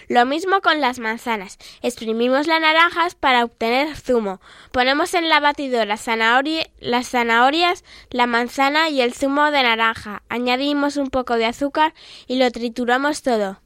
Lo 0.08 0.24
mismo 0.24 0.62
con 0.62 0.80
las 0.80 0.98
manzanas. 0.98 1.58
Exprimimos 1.82 2.46
las 2.46 2.62
naranjas 2.62 3.14
para 3.14 3.44
obtener 3.44 3.94
zumo. 3.94 4.40
Ponemos 4.72 5.12
en 5.12 5.28
la 5.28 5.38
batidora 5.38 5.84
las 5.84 6.00
zanahorias, 7.10 7.84
la 8.10 8.26
manzana 8.26 8.88
y 8.88 9.02
el 9.02 9.12
zumo 9.12 9.50
de 9.50 9.62
naranja. 9.62 10.22
Añadimos 10.30 10.96
un 10.96 11.10
poco 11.10 11.34
de 11.34 11.44
azúcar 11.44 11.92
y 12.26 12.38
lo 12.38 12.50
trituramos 12.50 13.20
todo. 13.20 13.60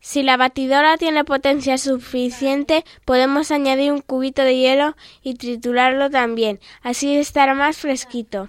Si 0.00 0.22
la 0.22 0.36
batidora 0.36 0.96
tiene 0.96 1.24
potencia 1.24 1.76
suficiente, 1.76 2.84
podemos 3.04 3.50
añadir 3.50 3.90
un 3.92 4.00
cubito 4.00 4.42
de 4.42 4.56
hielo 4.56 4.96
y 5.22 5.34
triturarlo 5.34 6.08
también. 6.08 6.60
Así 6.82 7.16
estará 7.16 7.54
más 7.54 7.78
fresquito. 7.78 8.48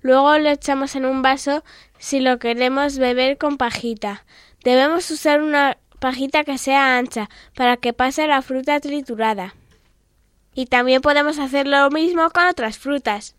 Luego 0.00 0.36
lo 0.38 0.50
echamos 0.50 0.96
en 0.96 1.06
un 1.06 1.22
vaso 1.22 1.62
si 1.98 2.18
lo 2.18 2.40
queremos 2.40 2.98
beber 2.98 3.38
con 3.38 3.58
pajita. 3.58 4.24
Debemos 4.64 5.08
usar 5.12 5.40
una 5.40 5.78
pajita 6.02 6.42
que 6.42 6.58
sea 6.58 6.98
ancha 6.98 7.30
para 7.54 7.76
que 7.76 7.92
pase 7.92 8.26
la 8.26 8.42
fruta 8.42 8.80
triturada. 8.80 9.54
Y 10.52 10.66
también 10.66 11.00
podemos 11.00 11.38
hacer 11.38 11.68
lo 11.68 11.88
mismo 11.90 12.28
con 12.30 12.48
otras 12.48 12.76
frutas. 12.76 13.36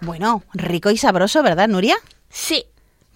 Bueno, 0.00 0.44
rico 0.54 0.90
y 0.90 0.96
sabroso, 0.96 1.42
¿verdad, 1.42 1.68
Nuria? 1.68 1.96
Sí. 2.30 2.64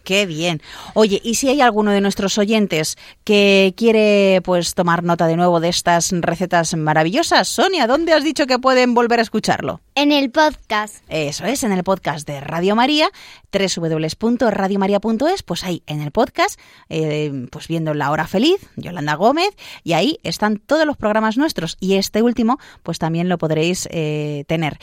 Qué 0.05 0.27
bien. 0.27 0.61
Oye, 0.93 1.19
¿y 1.25 1.37
si 1.37 1.49
hay 1.49 1.63
alguno 1.63 1.91
de 1.91 2.03
nuestros 2.03 2.37
oyentes 2.37 2.97
que 3.25 3.73
quiere 3.75 4.43
pues 4.45 4.75
tomar 4.75 5.03
nota 5.03 5.27
de 5.27 5.37
nuevo 5.37 5.61
de 5.61 5.71
estas 5.71 6.11
recetas 6.13 6.77
maravillosas? 6.77 7.49
Sonia, 7.49 7.87
¿dónde 7.87 8.13
has 8.13 8.23
dicho 8.23 8.47
que 8.47 8.59
pueden 8.59 8.93
volver 8.93 9.19
a 9.19 9.23
escucharlo? 9.23 9.81
En 9.95 10.13
el 10.13 10.31
podcast. 10.31 10.97
Eso 11.09 11.47
es, 11.47 11.63
en 11.63 11.73
el 11.73 11.85
podcast 11.85 12.27
de 12.27 12.41
Radio 12.41 12.77
María, 12.77 13.09
www.radiomaria.es, 13.51 15.43
pues 15.43 15.65
ahí 15.65 15.83
en 15.87 16.03
el 16.03 16.11
podcast, 16.11 16.61
eh, 16.91 17.47
pues 17.51 17.67
viendo 17.67 17.95
La 17.95 18.11
Hora 18.11 18.27
Feliz, 18.27 18.61
Yolanda 18.77 19.15
Gómez, 19.15 19.57
y 19.85 19.95
ahí 19.95 20.21
están 20.23 20.59
todos 20.59 20.85
los 20.85 20.99
programas 20.99 21.39
nuestros 21.39 21.79
y 21.81 21.95
este 21.95 22.21
último 22.21 22.59
pues 22.83 22.99
también 22.99 23.31
lo 23.31 23.39
podréis 23.39 23.89
eh, 23.91 24.45
tener. 24.49 24.79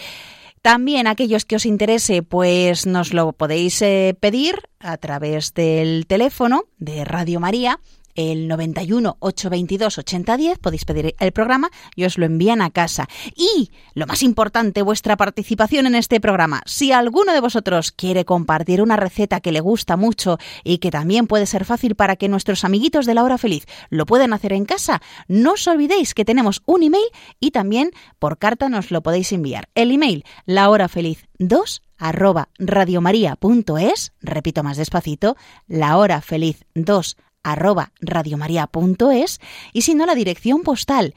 También 0.62 1.08
aquellos 1.08 1.46
que 1.46 1.56
os 1.56 1.66
interese, 1.66 2.22
pues 2.22 2.86
nos 2.86 3.14
lo 3.14 3.34
podéis 3.34 3.82
eh, 3.82 4.16
pedir 4.20 4.70
a 4.80 4.98
través 4.98 5.56
del 5.56 6.06
teléfono 6.06 6.66
de 6.78 7.04
Radio 7.04 7.40
María 7.40 7.80
el 8.16 8.48
91 8.48 9.18
822 9.20 9.98
8010, 9.98 10.60
podéis 10.60 10.86
pedir 10.86 11.16
el 11.20 11.32
programa 11.32 11.70
y 11.96 12.06
os 12.06 12.18
lo 12.18 12.26
envían 12.26 12.62
a 12.62 12.70
casa. 12.70 13.08
Y 13.36 13.72
lo 13.94 14.08
más 14.08 14.24
importante, 14.24 14.82
vuestra 14.82 15.18
participación 15.18 15.88
en 15.88 15.96
este 15.96 16.20
programa. 16.20 16.62
Si 16.66 16.92
alguno 16.92 17.34
de 17.34 17.40
vosotros 17.40 17.92
quiere 17.92 18.26
compartir 18.26 18.82
una 18.82 18.98
receta 18.98 19.40
que 19.40 19.52
le 19.52 19.60
gusta 19.60 19.98
mucho 19.98 20.38
y 20.64 20.78
que 20.80 20.92
también 20.92 21.28
puede 21.28 21.46
ser 21.46 21.66
fácil 21.66 21.96
para 21.96 22.16
que 22.16 22.30
nuestros 22.30 22.64
amiguitos 22.64 23.06
de 23.06 23.14
la 23.14 23.24
hora 23.24 23.38
feliz 23.38 23.66
lo 23.90 24.06
puedan 24.06 24.34
hacer 24.34 24.54
en 24.54 24.66
casa, 24.66 25.02
no 25.28 25.54
os 25.54 25.68
olvidéis 25.68 26.14
que 26.14 26.26
tenemos 26.26 26.62
un 26.66 26.84
email 26.84 27.06
y 27.40 27.52
también 27.52 27.92
por 28.20 28.38
carta 28.38 28.70
nos 28.70 28.92
lo 28.92 29.02
podéis 29.02 29.32
enviar. 29.32 29.70
El 29.76 29.92
email 29.92 30.24
lahorafeliz2 30.46 31.82
arroba 31.98 32.50
radiomaria.es, 32.58 34.14
repito 34.22 34.64
más 34.64 34.78
despacito, 34.78 35.38
lahorafeliz2 35.70 37.16
arroba 37.44 37.92
radiomaria.es 38.02 39.40
y 39.74 39.82
si 39.82 39.96
no 39.96 40.06
la 40.06 40.16
dirección 40.16 40.64
postal 40.64 41.16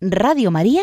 Radio 0.00 0.50
María, 0.50 0.82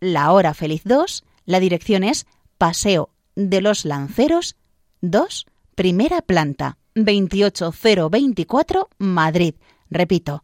La 0.00 0.32
Hora 0.32 0.54
Feliz 0.54 0.82
2, 0.84 1.24
la 1.44 1.60
dirección 1.60 2.04
es 2.04 2.26
Paseo 2.58 3.10
de 3.34 3.60
los 3.60 3.84
Lanceros 3.84 4.56
2, 5.02 5.46
primera 5.74 6.22
planta, 6.22 6.78
28024, 6.94 8.88
Madrid. 8.98 9.54
Repito, 9.90 10.42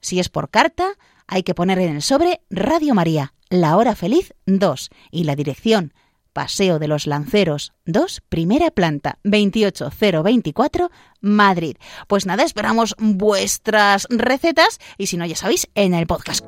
si 0.00 0.20
es 0.20 0.28
por 0.28 0.48
carta, 0.50 0.92
hay 1.26 1.42
que 1.42 1.54
poner 1.54 1.78
en 1.80 1.96
el 1.96 2.02
sobre 2.02 2.40
Radio 2.50 2.94
María, 2.94 3.34
La 3.48 3.76
Hora 3.76 3.94
Feliz 3.94 4.34
2 4.46 4.90
y 5.10 5.24
la 5.24 5.34
dirección 5.36 5.92
Paseo 6.32 6.78
de 6.78 6.88
los 6.88 7.06
Lanceros 7.06 7.72
2, 7.86 8.22
primera 8.28 8.70
planta, 8.70 9.18
28024, 9.24 10.90
Madrid. 11.20 11.76
Pues 12.06 12.26
nada, 12.26 12.44
esperamos 12.44 12.94
vuestras 12.98 14.06
recetas 14.10 14.78
y 14.98 15.06
si 15.06 15.16
no, 15.16 15.26
ya 15.26 15.36
sabéis, 15.36 15.68
en 15.74 15.94
el 15.94 16.06
podcast. 16.06 16.46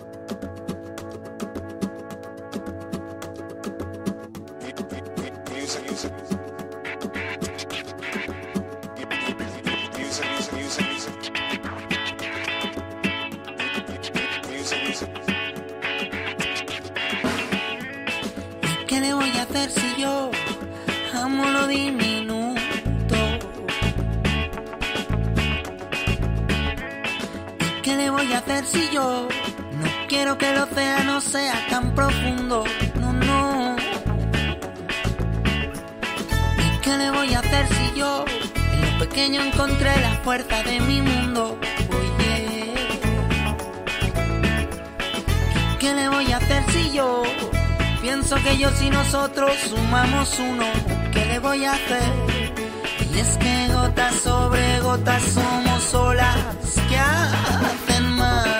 Hacer 19.52 19.70
si 19.70 20.00
yo 20.00 20.30
amo 21.12 21.44
lo 21.50 21.66
diminuto? 21.66 22.60
¿Y 27.60 27.82
qué 27.82 27.96
le 27.96 28.10
voy 28.10 28.32
a 28.32 28.38
hacer 28.38 28.64
si 28.64 28.88
yo 28.90 29.28
no 29.78 29.88
quiero 30.08 30.38
que 30.38 30.50
el 30.50 30.58
océano 30.58 31.20
sea 31.20 31.66
tan 31.68 31.94
profundo? 31.94 32.64
No, 32.98 33.12
no. 33.12 33.76
¿Y 36.56 36.78
qué 36.80 36.96
le 36.96 37.10
voy 37.10 37.34
a 37.34 37.40
hacer 37.40 37.66
si 37.68 37.98
yo 37.98 38.24
en 38.72 38.80
lo 38.80 38.98
pequeño 39.00 39.42
encontré 39.42 40.00
la 40.00 40.14
fuerza 40.24 40.62
de 40.62 40.80
mi 40.80 41.02
mundo? 41.02 41.58
Oye. 41.90 42.72
¿Y 45.74 45.76
qué 45.78 45.92
le 45.92 46.08
voy 46.08 46.32
a 46.32 46.38
hacer 46.38 46.64
si 46.70 46.90
yo 46.92 47.22
pienso 48.02 48.34
que 48.42 48.58
yo 48.58 48.68
si 48.72 48.90
nosotros 48.90 49.52
sumamos 49.70 50.38
uno, 50.40 50.66
¿qué 51.12 51.24
le 51.24 51.38
voy 51.38 51.64
a 51.64 51.72
hacer? 51.72 52.12
Y 53.14 53.18
es 53.18 53.38
que 53.38 53.68
gotas 53.72 54.14
sobre 54.16 54.80
gotas 54.80 55.22
somos 55.22 55.94
olas 55.94 56.36
que 56.88 56.98
hacen 56.98 58.10
mares. 58.16 58.51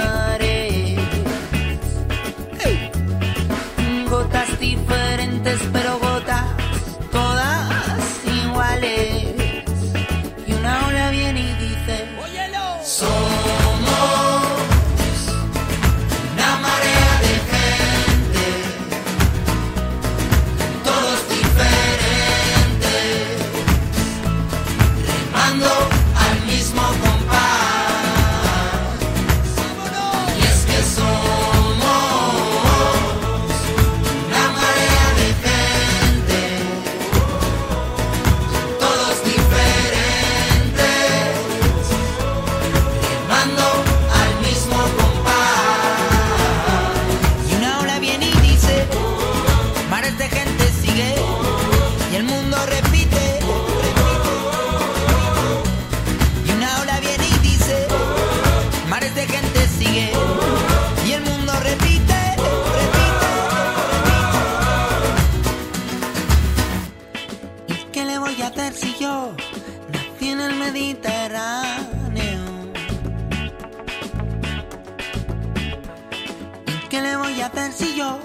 Yo 77.97 78.19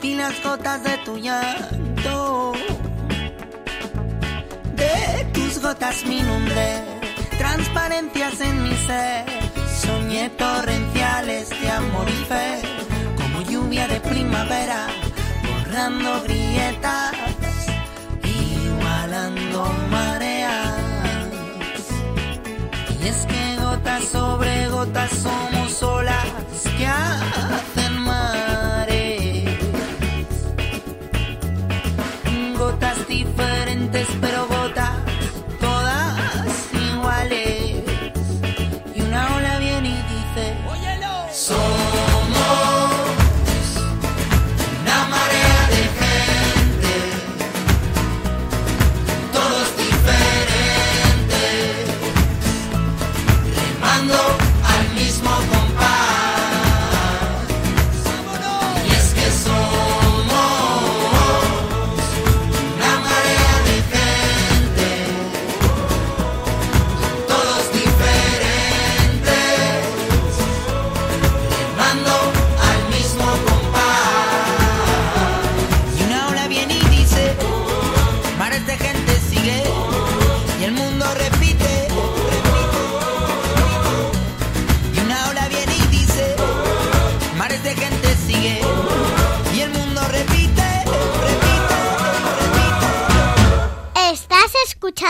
vi 0.00 0.14
las 0.14 0.42
gotas 0.42 0.82
de 0.82 0.96
tu 0.98 1.16
llanto? 1.18 2.52
De 4.76 5.24
tus 5.32 5.60
gotas 5.60 6.04
me 6.06 6.16
inundé, 6.16 6.84
transparencias 7.38 8.40
en 8.40 8.62
mi 8.62 8.74
ser. 8.86 9.24
Soñé 9.84 10.30
torrenciales 10.30 11.50
de 11.50 11.70
amor 11.70 12.08
y 12.08 12.24
fe, 12.24 12.62
como 13.16 13.42
lluvia 13.42 13.86
de 13.88 14.00
primavera, 14.00 14.86
borrando 15.48 16.22
grietas, 16.22 17.12
igualando 18.22 19.64
mareas. 19.90 20.74
Y 23.00 23.08
es 23.08 23.26
que 23.26 23.56
gotas 23.60 24.04
sobre 24.04 24.68
gotas 24.68 25.10
somos 25.10 25.82
olas 25.82 26.24
que 26.78 26.86
hacen 26.86 27.83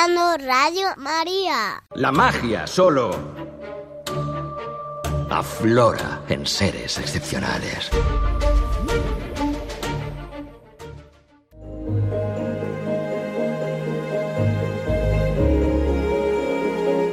escuchando 0.05 0.37
Radio 0.47 0.89
María. 0.99 1.83
La 1.95 2.13
magia 2.13 2.67
solo 2.67 3.11
aflora 5.31 6.23
en 6.29 6.47
seres 6.47 6.99
excepcionales. 6.99 7.91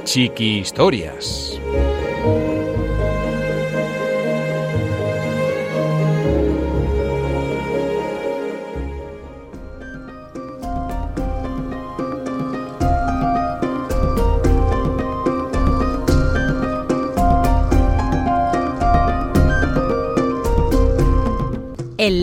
Chiqui 0.03 0.59
Historias. 0.59 1.59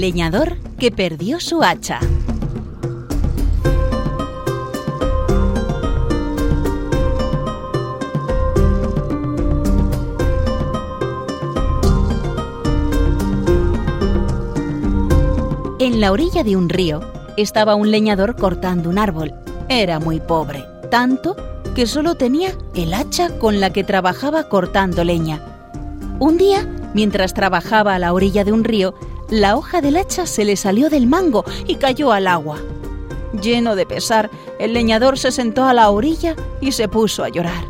Leñador 0.09 0.57
que 0.79 0.91
perdió 0.91 1.39
su 1.39 1.63
hacha. 1.63 2.01
En 15.79 16.01
la 16.01 16.11
orilla 16.11 16.43
de 16.43 16.57
un 16.57 16.71
río 16.71 17.03
estaba 17.37 17.75
un 17.75 17.91
leñador 17.91 18.35
cortando 18.37 18.89
un 18.89 18.99
árbol. 18.99 19.35
Era 19.69 20.01
muy 20.01 20.21
pobre, 20.21 20.65
tanto 20.91 21.37
que 21.75 21.87
solo 21.87 22.15
tenía 22.15 22.57
el 22.75 22.95
hacha 22.95 23.29
con 23.39 23.61
la 23.61 23.75
que 23.75 23.85
trabajaba 23.85 24.49
cortando 24.49 25.05
leña. 25.05 25.43
Un 26.19 26.39
día, 26.39 26.67
mientras 26.95 27.35
trabajaba 27.35 27.95
a 27.95 27.99
la 27.99 28.15
orilla 28.15 28.43
de 28.45 28.53
un 28.53 28.65
río, 28.65 28.95
la 29.31 29.57
hoja 29.57 29.81
del 29.81 29.97
hacha 29.97 30.27
se 30.27 30.45
le 30.45 30.57
salió 30.57 30.89
del 30.89 31.07
mango 31.07 31.45
y 31.67 31.77
cayó 31.77 32.13
al 32.13 32.27
agua. 32.27 32.59
Lleno 33.43 33.77
de 33.77 33.87
pesar, 33.87 34.31
el 34.59 34.73
leñador 34.73 35.19
se 35.19 35.31
sentó 35.31 35.65
a 35.65 35.75
la 35.75 35.91
orilla 35.91 36.35
y 36.61 36.73
se 36.73 36.89
puso 36.89 37.25
a 37.25 37.29
llorar. 37.29 37.65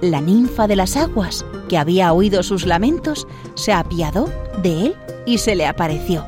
La 0.00 0.20
ninfa 0.20 0.66
de 0.66 0.76
las 0.76 0.96
aguas, 0.96 1.44
que 1.68 1.78
había 1.78 2.12
oído 2.12 2.42
sus 2.42 2.66
lamentos, 2.66 3.26
se 3.54 3.72
apiadó 3.72 4.28
de 4.62 4.86
él 4.86 4.96
y 5.26 5.38
se 5.38 5.54
le 5.54 5.66
apareció. 5.66 6.24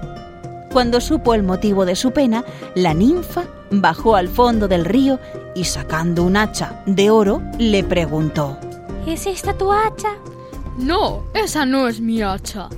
Cuando 0.73 1.01
supo 1.01 1.35
el 1.35 1.45
motivo 1.45 1.85
de 1.85 1.95
su 1.95 2.11
pena, 2.11 2.45
la 2.75 2.95
ninfa 2.95 3.45
bajó 3.71 4.17
al 4.17 4.29
fondo 4.29 4.67
del 4.67 4.85
río 4.85 5.21
y 5.55 5.65
sacando 5.65 6.25
un 6.25 6.37
hacha 6.37 6.83
de 6.87 7.11
oro, 7.11 7.41
le 7.59 7.85
preguntó. 7.85 8.59
¿Es 9.07 9.27
esta 9.27 9.57
tu 9.57 9.71
hacha? 9.73 10.15
No, 10.77 11.23
esa 11.35 11.65
no 11.65 11.87
es 11.87 12.01
mi 12.01 12.23
hacha. 12.23 12.69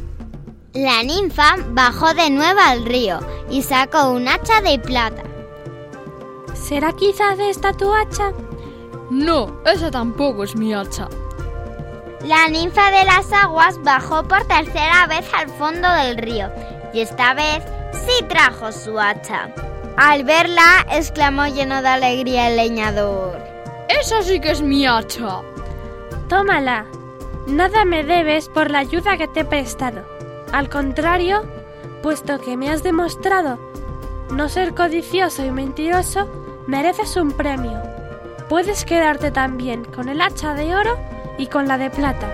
La 0.76 1.02
ninfa 1.02 1.54
bajó 1.70 2.12
de 2.12 2.28
nuevo 2.28 2.60
al 2.60 2.84
río 2.84 3.18
y 3.48 3.62
sacó 3.62 4.10
un 4.10 4.28
hacha 4.28 4.60
de 4.60 4.78
plata. 4.78 5.22
¿Será 6.52 6.92
quizás 6.92 7.38
esta 7.38 7.72
tu 7.72 7.90
hacha? 7.94 8.32
No, 9.08 9.58
esa 9.64 9.90
tampoco 9.90 10.44
es 10.44 10.54
mi 10.54 10.74
hacha. 10.74 11.08
La 12.26 12.48
ninfa 12.48 12.90
de 12.90 13.06
las 13.06 13.32
aguas 13.32 13.82
bajó 13.84 14.22
por 14.24 14.44
tercera 14.44 15.06
vez 15.06 15.24
al 15.32 15.48
fondo 15.48 15.90
del 15.90 16.18
río 16.18 16.50
y 16.92 17.00
esta 17.00 17.32
vez 17.32 17.64
sí 17.94 18.22
trajo 18.28 18.70
su 18.70 19.00
hacha. 19.00 19.54
Al 19.96 20.24
verla, 20.24 20.84
exclamó 20.90 21.46
lleno 21.46 21.80
de 21.80 21.88
alegría 21.88 22.50
el 22.50 22.56
leñador. 22.56 23.42
¡Esa 23.88 24.20
sí 24.20 24.40
que 24.40 24.50
es 24.50 24.60
mi 24.60 24.84
hacha! 24.84 25.40
Tómala. 26.28 26.84
Nada 27.46 27.86
me 27.86 28.04
debes 28.04 28.50
por 28.50 28.70
la 28.70 28.80
ayuda 28.80 29.16
que 29.16 29.26
te 29.26 29.40
he 29.40 29.44
prestado. 29.46 30.15
Al 30.52 30.68
contrario, 30.68 31.42
puesto 32.02 32.38
que 32.40 32.56
me 32.56 32.70
has 32.70 32.82
demostrado 32.82 33.58
no 34.30 34.48
ser 34.48 34.74
codicioso 34.74 35.44
y 35.44 35.50
mentiroso, 35.50 36.28
mereces 36.66 37.16
un 37.16 37.32
premio. 37.32 37.80
Puedes 38.48 38.84
quedarte 38.84 39.30
también 39.30 39.84
con 39.84 40.08
el 40.08 40.20
hacha 40.20 40.54
de 40.54 40.74
oro 40.74 40.98
y 41.38 41.46
con 41.46 41.68
la 41.68 41.78
de 41.78 41.90
plata. 41.90 42.28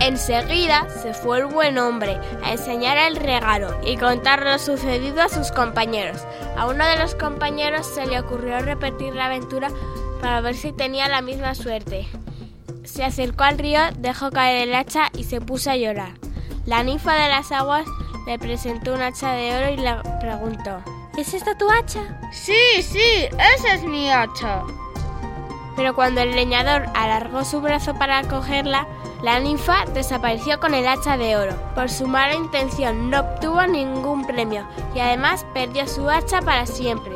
Enseguida 0.00 0.88
se 0.88 1.14
fue 1.14 1.40
el 1.40 1.46
buen 1.46 1.78
hombre 1.78 2.18
a 2.42 2.52
enseñar 2.52 2.96
el 2.96 3.16
regalo 3.16 3.78
y 3.84 3.96
contar 3.96 4.44
lo 4.44 4.58
sucedido 4.58 5.20
a 5.20 5.28
sus 5.28 5.50
compañeros. 5.50 6.22
A 6.56 6.66
uno 6.66 6.86
de 6.86 6.96
los 6.96 7.14
compañeros 7.14 7.86
se 7.86 8.06
le 8.06 8.20
ocurrió 8.20 8.58
repetir 8.60 9.14
la 9.14 9.26
aventura 9.26 9.68
para 10.20 10.40
ver 10.40 10.54
si 10.54 10.72
tenía 10.72 11.08
la 11.08 11.22
misma 11.22 11.54
suerte. 11.54 12.06
Se 12.84 13.04
acercó 13.04 13.44
al 13.44 13.58
río, 13.58 13.80
dejó 13.98 14.30
caer 14.30 14.68
el 14.68 14.74
hacha 14.74 15.10
y 15.16 15.24
se 15.24 15.40
puso 15.40 15.70
a 15.70 15.76
llorar. 15.76 16.25
La 16.66 16.82
ninfa 16.82 17.14
de 17.14 17.28
las 17.28 17.52
aguas 17.52 17.86
le 18.26 18.40
presentó 18.40 18.94
un 18.94 19.00
hacha 19.00 19.32
de 19.32 19.56
oro 19.56 19.70
y 19.70 19.76
le 19.76 19.94
preguntó 20.20 20.82
¿Es 21.16 21.32
esta 21.32 21.56
tu 21.56 21.70
hacha? 21.70 22.02
Sí, 22.32 22.82
sí, 22.82 23.28
esa 23.54 23.74
es 23.74 23.84
mi 23.84 24.10
hacha. 24.10 24.64
Pero 25.76 25.94
cuando 25.94 26.20
el 26.22 26.34
leñador 26.34 26.86
alargó 26.94 27.44
su 27.44 27.60
brazo 27.60 27.94
para 27.94 28.22
cogerla, 28.24 28.88
la 29.22 29.38
ninfa 29.38 29.84
desapareció 29.94 30.58
con 30.58 30.74
el 30.74 30.88
hacha 30.88 31.16
de 31.16 31.36
oro. 31.36 31.54
Por 31.76 31.88
su 31.88 32.08
mala 32.08 32.34
intención 32.34 33.10
no 33.10 33.20
obtuvo 33.20 33.64
ningún 33.66 34.26
premio 34.26 34.66
y 34.92 34.98
además 34.98 35.46
perdió 35.54 35.86
su 35.86 36.10
hacha 36.10 36.42
para 36.42 36.66
siempre. 36.66 37.14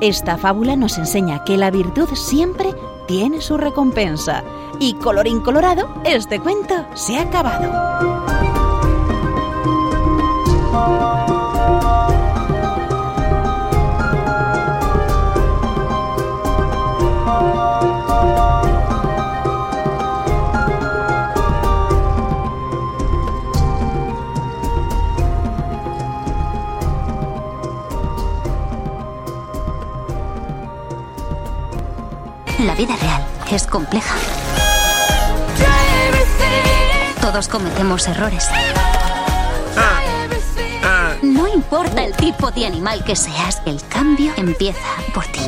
Esta 0.00 0.38
fábula 0.38 0.76
nos 0.76 0.96
enseña 0.96 1.42
que 1.44 1.56
la 1.56 1.72
virtud 1.72 2.08
siempre 2.14 2.72
tiene 3.08 3.40
su 3.40 3.56
recompensa. 3.56 4.44
Y 4.80 4.94
colorín 4.94 5.40
colorado, 5.40 5.88
este 6.04 6.40
cuento 6.40 6.86
se 6.94 7.16
ha 7.16 7.22
acabado. 7.22 7.88
La 32.60 32.74
vida 32.74 32.96
real 32.96 33.24
es 33.50 33.66
compleja. 33.66 34.14
Todos 37.30 37.48
cometemos 37.48 38.08
errores. 38.08 38.48
No 41.20 41.46
importa 41.46 42.02
el 42.02 42.14
tipo 42.14 42.50
de 42.50 42.64
animal 42.64 43.04
que 43.04 43.14
seas, 43.14 43.60
el 43.66 43.86
cambio 43.86 44.32
empieza 44.38 44.80
por 45.12 45.26
ti. 45.26 45.40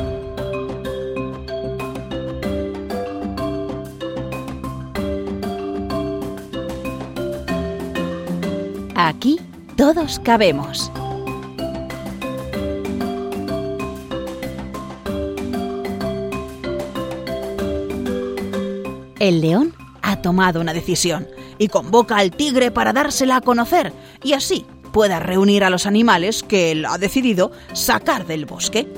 Aquí 8.95 9.41
todos 9.75 10.19
cabemos. 10.19 10.93
El 19.19 19.41
león 19.41 19.75
ha 20.03 20.21
tomado 20.21 20.61
una 20.61 20.75
decisión 20.75 21.27
y 21.61 21.69
convoca 21.69 22.17
al 22.17 22.33
tigre 22.33 22.73
para 22.73 22.93
dársela 22.93 23.37
a 23.37 23.41
conocer 23.43 23.93
y 24.25 24.33
así 24.33 24.67
pueda 24.93 25.21
reunir 25.21 25.63
a 25.63 25.71
los 25.71 25.87
animales 25.87 26.43
que 26.43 26.73
él 26.73 26.87
ha 26.87 26.99
decidido 26.99 27.53
sacar 27.75 28.27
del 28.27 28.47
bosque. 28.47 28.89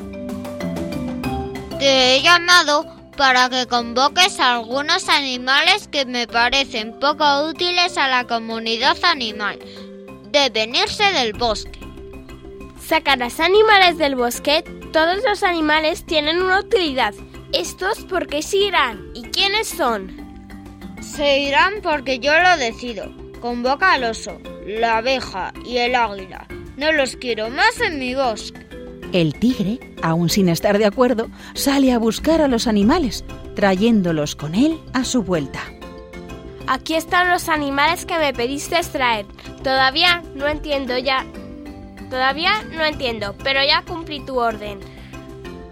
Te 1.81 2.15
he 2.15 2.23
llamado 2.23 2.87
para 3.17 3.51
que 3.51 3.67
convoques 3.67 4.39
a 4.39 4.55
algunos 4.55 5.09
animales 5.09 5.89
que 5.89 6.07
me 6.07 6.29
parecen 6.29 6.99
poco 7.01 7.49
útiles 7.49 7.99
a 7.99 8.07
la 8.07 8.27
comunidad 8.29 8.97
animal. 9.03 9.59
Deben 10.31 10.77
irse 10.77 11.03
del 11.13 11.33
bosque. 11.33 11.81
¿Sacarás 12.81 13.41
animales 13.41 13.99
del 13.99 14.15
bosque? 14.15 14.63
Todos 14.93 15.19
los 15.29 15.43
animales 15.43 16.07
tienen 16.07 16.41
una 16.41 16.61
utilidad. 16.61 17.13
¿Estos 17.53 17.99
por 18.05 18.29
qué 18.29 18.41
se 18.41 18.59
irán? 18.59 19.11
¿Y 19.15 19.23
quiénes 19.25 19.67
son? 19.67 20.22
Se 21.15 21.41
irán 21.41 21.75
porque 21.83 22.21
yo 22.21 22.33
lo 22.41 22.57
decido. 22.57 23.13
Convoca 23.43 23.93
al 23.93 24.05
oso, 24.05 24.41
la 24.67 24.97
abeja 24.97 25.53
y 25.67 25.77
el 25.77 25.95
águila. 25.95 26.47
No 26.79 26.91
los 26.91 27.17
quiero 27.17 27.51
más 27.51 27.79
en 27.83 27.99
mi 27.99 28.15
bosque. 28.15 28.67
El 29.13 29.35
tigre, 29.35 29.79
aún 30.01 30.31
sin 30.31 30.49
estar 30.49 30.79
de 30.79 30.87
acuerdo, 30.87 31.29
sale 31.53 31.93
a 31.93 31.99
buscar 31.99 32.41
a 32.41 32.49
los 32.49 32.67
animales, 32.67 33.27
trayéndolos 33.55 34.35
con 34.37 34.55
él 34.55 34.81
a 34.95 35.05
su 35.05 35.23
vuelta. 35.23 35.61
Aquí 36.67 36.95
están 36.95 37.29
los 37.29 37.51
animales 37.51 38.07
que 38.07 38.19
me 38.19 38.33
pediste 38.33 38.77
extraer. 38.77 39.27
Todavía 39.63 40.23
no 40.35 40.49
entiendo 40.49 40.97
ya. 40.97 41.27
Todavía 42.09 42.63
no 42.75 42.85
entiendo, 42.85 43.35
pero 43.45 43.63
ya 43.63 43.83
cumplí 43.83 44.25
tu 44.25 44.39
orden. 44.39 44.81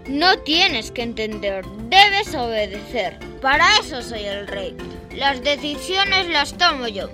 No 0.07 0.37
tienes 0.37 0.91
que 0.91 1.01
entender, 1.01 1.65
debes 1.89 2.35
obedecer. 2.35 3.30
Para 3.41 3.65
eso 3.77 4.01
soy 4.03 4.23
el 4.25 4.47
rey. 4.47 4.77
Las 5.15 5.43
decisiones 5.43 6.29
las 6.29 6.53
tomo 6.53 6.87
yo. 6.87 7.09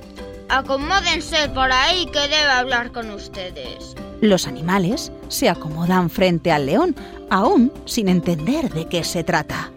Acomódense 0.50 1.50
por 1.50 1.72
ahí 1.72 2.06
que 2.08 2.20
debo 2.28 2.52
hablar 2.52 2.92
con 2.92 3.10
ustedes. 3.12 3.96
Los 4.22 4.46
animales 4.48 5.12
se 5.30 5.50
acomodan 5.50 6.10
frente 6.10 6.52
al 6.52 6.66
león, 6.66 6.96
aún 7.30 7.72
sin 7.86 8.10
entender 8.10 8.70
de 8.74 8.88
qué 8.88 9.04
se 9.04 9.24
trata. 9.24 9.72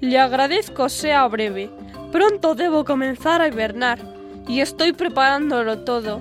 Le 0.00 0.18
agradezco 0.18 0.88
sea 0.88 1.26
breve. 1.26 1.70
Pronto 2.12 2.54
debo 2.54 2.84
comenzar 2.84 3.40
a 3.40 3.48
hibernar 3.48 3.98
y 4.46 4.60
estoy 4.60 4.92
preparándolo 4.92 5.80
todo. 5.80 6.20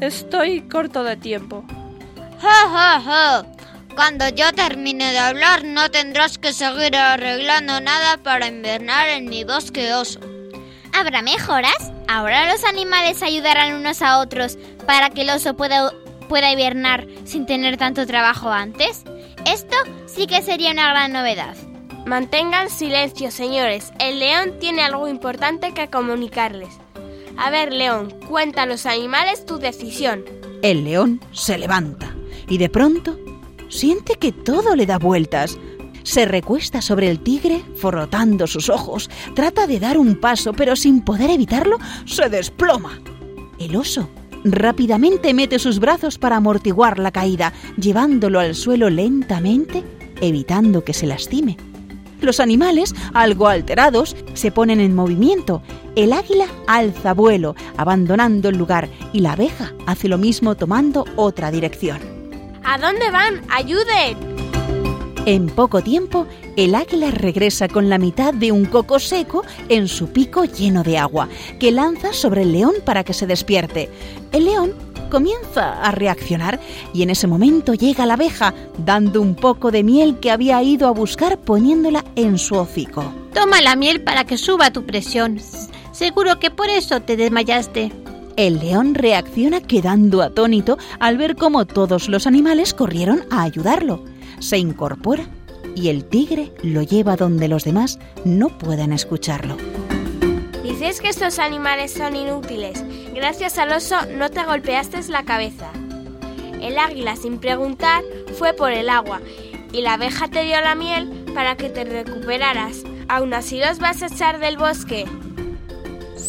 Estoy 0.00 0.62
corto 0.62 1.04
de 1.04 1.16
tiempo. 1.16 1.64
¡Ja, 2.40 2.68
ja, 2.68 3.00
ja! 3.00 3.46
Cuando 3.94 4.28
yo 4.28 4.52
termine 4.52 5.12
de 5.12 5.18
hablar 5.18 5.64
no 5.64 5.90
tendrás 5.90 6.38
que 6.38 6.52
seguir 6.52 6.96
arreglando 6.96 7.80
nada 7.80 8.16
para 8.18 8.46
invernar 8.46 9.08
en 9.08 9.26
mi 9.26 9.44
bosque 9.44 9.92
oso. 9.92 10.20
¿Habrá 10.92 11.22
mejoras? 11.22 11.92
¿Ahora 12.08 12.50
los 12.50 12.64
animales 12.64 13.22
ayudarán 13.22 13.74
unos 13.74 14.02
a 14.02 14.18
otros 14.18 14.58
para 14.86 15.10
que 15.10 15.22
el 15.22 15.30
oso 15.30 15.54
pueda, 15.54 15.92
pueda 16.28 16.52
hibernar 16.52 17.06
sin 17.24 17.46
tener 17.46 17.76
tanto 17.76 18.06
trabajo 18.06 18.50
antes? 18.50 19.04
Esto 19.46 19.76
sí 20.06 20.26
que 20.26 20.42
sería 20.42 20.72
una 20.72 20.90
gran 20.90 21.12
novedad. 21.12 21.56
Mantengan 22.06 22.70
silencio, 22.70 23.30
señores. 23.30 23.92
El 23.98 24.18
león 24.18 24.58
tiene 24.58 24.82
algo 24.82 25.08
importante 25.08 25.72
que 25.72 25.88
comunicarles. 25.88 26.70
A 27.36 27.50
ver, 27.50 27.72
león, 27.72 28.10
cuenta 28.28 28.62
a 28.62 28.66
los 28.66 28.86
animales 28.86 29.46
tu 29.46 29.58
decisión. 29.58 30.24
El 30.62 30.84
león 30.84 31.20
se 31.32 31.56
levanta 31.58 32.14
y 32.48 32.58
de 32.58 32.68
pronto 32.68 33.18
siente 33.70 34.16
que 34.16 34.32
todo 34.32 34.76
le 34.76 34.84
da 34.84 34.98
vueltas. 34.98 35.58
Se 36.02 36.26
recuesta 36.26 36.82
sobre 36.82 37.10
el 37.10 37.20
tigre, 37.20 37.62
frotando 37.76 38.46
sus 38.46 38.68
ojos. 38.68 39.08
Trata 39.34 39.66
de 39.66 39.80
dar 39.80 39.96
un 39.96 40.20
paso, 40.20 40.52
pero 40.52 40.76
sin 40.76 41.02
poder 41.02 41.30
evitarlo, 41.30 41.78
se 42.04 42.28
desploma. 42.28 43.00
El 43.58 43.76
oso 43.76 44.08
rápidamente 44.44 45.34
mete 45.34 45.58
sus 45.58 45.78
brazos 45.78 46.18
para 46.18 46.36
amortiguar 46.36 46.98
la 46.98 47.10
caída, 47.10 47.52
llevándolo 47.76 48.40
al 48.40 48.54
suelo 48.54 48.90
lentamente, 48.90 49.84
evitando 50.20 50.84
que 50.84 50.94
se 50.94 51.06
lastime. 51.06 51.56
Los 52.20 52.40
animales, 52.40 52.94
algo 53.14 53.48
alterados, 53.48 54.14
se 54.34 54.50
ponen 54.50 54.80
en 54.80 54.94
movimiento. 54.94 55.62
El 55.96 56.12
águila 56.12 56.46
alza 56.66 57.14
vuelo, 57.14 57.54
abandonando 57.76 58.50
el 58.50 58.58
lugar, 58.58 58.88
y 59.12 59.20
la 59.20 59.32
abeja 59.32 59.72
hace 59.86 60.08
lo 60.08 60.18
mismo 60.18 60.54
tomando 60.54 61.06
otra 61.16 61.50
dirección. 61.50 62.19
¿A 62.72 62.78
dónde 62.78 63.10
van? 63.10 63.42
¡Ayuden! 63.48 64.16
En 65.26 65.48
poco 65.48 65.82
tiempo, 65.82 66.28
el 66.54 66.76
águila 66.76 67.10
regresa 67.10 67.66
con 67.66 67.88
la 67.88 67.98
mitad 67.98 68.32
de 68.32 68.52
un 68.52 68.64
coco 68.64 69.00
seco 69.00 69.42
en 69.68 69.88
su 69.88 70.10
pico 70.12 70.44
lleno 70.44 70.84
de 70.84 70.96
agua, 70.96 71.28
que 71.58 71.72
lanza 71.72 72.12
sobre 72.12 72.42
el 72.42 72.52
león 72.52 72.74
para 72.84 73.02
que 73.02 73.12
se 73.12 73.26
despierte. 73.26 73.90
El 74.30 74.44
león 74.44 74.74
comienza 75.10 75.82
a 75.82 75.90
reaccionar 75.90 76.60
y 76.94 77.02
en 77.02 77.10
ese 77.10 77.26
momento 77.26 77.74
llega 77.74 78.06
la 78.06 78.14
abeja, 78.14 78.54
dando 78.78 79.20
un 79.20 79.34
poco 79.34 79.72
de 79.72 79.82
miel 79.82 80.20
que 80.20 80.30
había 80.30 80.62
ido 80.62 80.86
a 80.86 80.92
buscar 80.92 81.38
poniéndola 81.38 82.04
en 82.14 82.38
su 82.38 82.54
hocico. 82.54 83.02
Toma 83.34 83.60
la 83.62 83.74
miel 83.74 84.00
para 84.04 84.22
que 84.26 84.38
suba 84.38 84.72
tu 84.72 84.86
presión. 84.86 85.40
Seguro 85.90 86.38
que 86.38 86.52
por 86.52 86.68
eso 86.68 87.00
te 87.02 87.16
desmayaste. 87.16 87.90
El 88.40 88.58
león 88.58 88.94
reacciona 88.94 89.60
quedando 89.60 90.22
atónito 90.22 90.78
al 90.98 91.18
ver 91.18 91.36
cómo 91.36 91.66
todos 91.66 92.08
los 92.08 92.26
animales 92.26 92.72
corrieron 92.72 93.22
a 93.30 93.42
ayudarlo. 93.42 94.02
Se 94.38 94.56
incorpora 94.56 95.26
y 95.76 95.90
el 95.90 96.06
tigre 96.06 96.50
lo 96.62 96.80
lleva 96.80 97.16
donde 97.16 97.48
los 97.48 97.64
demás 97.64 97.98
no 98.24 98.48
puedan 98.48 98.94
escucharlo. 98.94 99.58
Dices 100.62 101.02
que 101.02 101.10
estos 101.10 101.38
animales 101.38 101.92
son 101.92 102.16
inútiles. 102.16 102.82
Gracias 103.14 103.58
al 103.58 103.72
oso 103.72 103.96
no 104.16 104.30
te 104.30 104.42
golpeaste 104.42 105.06
la 105.10 105.22
cabeza. 105.24 105.70
El 106.62 106.78
águila, 106.78 107.16
sin 107.16 107.40
preguntar, 107.40 108.02
fue 108.38 108.54
por 108.54 108.72
el 108.72 108.88
agua 108.88 109.20
y 109.70 109.82
la 109.82 109.92
abeja 109.92 110.28
te 110.28 110.44
dio 110.44 110.58
la 110.62 110.74
miel 110.74 111.26
para 111.34 111.56
que 111.58 111.68
te 111.68 111.84
recuperaras. 111.84 112.84
¿Aún 113.06 113.34
así 113.34 113.58
los 113.58 113.80
vas 113.80 114.02
a 114.02 114.06
echar 114.06 114.38
del 114.38 114.56
bosque? 114.56 115.04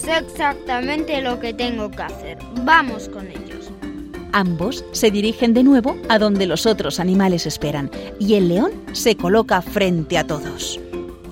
Sé 0.02 0.18
exactamente 0.18 1.22
lo 1.22 1.40
que 1.40 1.54
tengo 1.54 1.92
que 1.92 2.02
hacer. 2.02 2.40
Vamos 2.64 3.08
con 3.08 3.28
ellos. 3.28 3.70
Ambos 4.32 4.84
se 4.94 5.12
dirigen 5.12 5.54
de 5.54 5.64
nuevo 5.64 5.96
a 6.10 6.18
donde 6.18 6.48
los 6.48 6.66
otros 6.66 7.00
animales 7.00 7.46
esperan 7.46 7.92
y 8.20 8.34
el 8.34 8.48
león 8.48 8.72
se 8.94 9.16
coloca 9.16 9.62
frente 9.62 10.18
a 10.18 10.26
todos. 10.26 10.80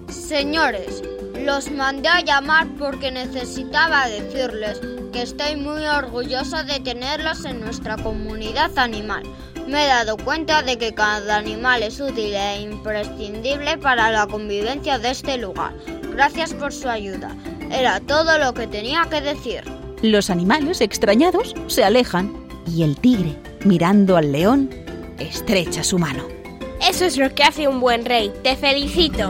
Señores, 0.09 1.01
los 1.43 1.71
mandé 1.71 2.09
a 2.09 2.21
llamar 2.21 2.67
porque 2.77 3.11
necesitaba 3.11 4.07
decirles 4.07 4.79
que 5.11 5.23
estoy 5.23 5.55
muy 5.55 5.83
orgulloso 5.85 6.63
de 6.63 6.79
tenerlos 6.79 7.45
en 7.45 7.61
nuestra 7.61 7.97
comunidad 7.97 8.77
animal. 8.77 9.23
Me 9.67 9.85
he 9.85 9.87
dado 9.87 10.15
cuenta 10.17 10.61
de 10.61 10.77
que 10.77 10.93
cada 10.93 11.37
animal 11.37 11.81
es 11.81 11.99
útil 11.99 12.35
e 12.35 12.61
imprescindible 12.61 13.79
para 13.79 14.11
la 14.11 14.27
convivencia 14.27 14.99
de 14.99 15.09
este 15.09 15.39
lugar. 15.39 15.73
Gracias 16.13 16.53
por 16.53 16.71
su 16.71 16.87
ayuda. 16.87 17.35
Era 17.71 17.99
todo 17.99 18.37
lo 18.37 18.53
que 18.53 18.67
tenía 18.67 19.05
que 19.09 19.21
decir. 19.21 19.63
Los 20.01 20.29
animales, 20.29 20.81
extrañados, 20.81 21.53
se 21.67 21.83
alejan 21.83 22.33
y 22.65 22.83
el 22.83 22.97
tigre, 22.97 23.35
mirando 23.65 24.17
al 24.17 24.31
león, 24.31 24.69
estrecha 25.19 25.83
su 25.83 25.99
mano. 25.99 26.23
Eso 26.87 27.05
es 27.05 27.17
lo 27.17 27.33
que 27.35 27.43
hace 27.43 27.67
un 27.67 27.79
buen 27.79 28.05
rey. 28.05 28.31
Te 28.43 28.55
felicito. 28.55 29.29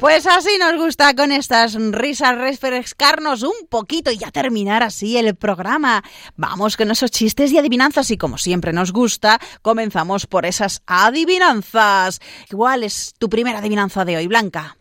Pues 0.00 0.26
así 0.26 0.56
nos 0.58 0.76
gusta 0.76 1.14
con 1.14 1.30
estas 1.30 1.74
risas 1.74 2.34
refrescarnos 2.34 3.42
un 3.42 3.66
poquito 3.68 4.10
y 4.10 4.16
ya 4.16 4.30
terminar 4.30 4.82
así 4.82 5.18
el 5.18 5.34
programa. 5.34 6.02
Vamos 6.36 6.78
con 6.78 6.90
esos 6.90 7.10
chistes 7.10 7.52
y 7.52 7.58
adivinanzas 7.58 8.10
y 8.10 8.16
como 8.16 8.38
siempre 8.38 8.72
nos 8.72 8.94
gusta, 8.94 9.38
comenzamos 9.60 10.26
por 10.26 10.46
esas 10.46 10.82
adivinanzas. 10.86 12.20
¿Cuál 12.50 12.84
es 12.84 13.12
tu 13.18 13.28
primera 13.28 13.58
adivinanza 13.58 14.06
de 14.06 14.16
hoy, 14.16 14.26
Blanca? 14.26 14.78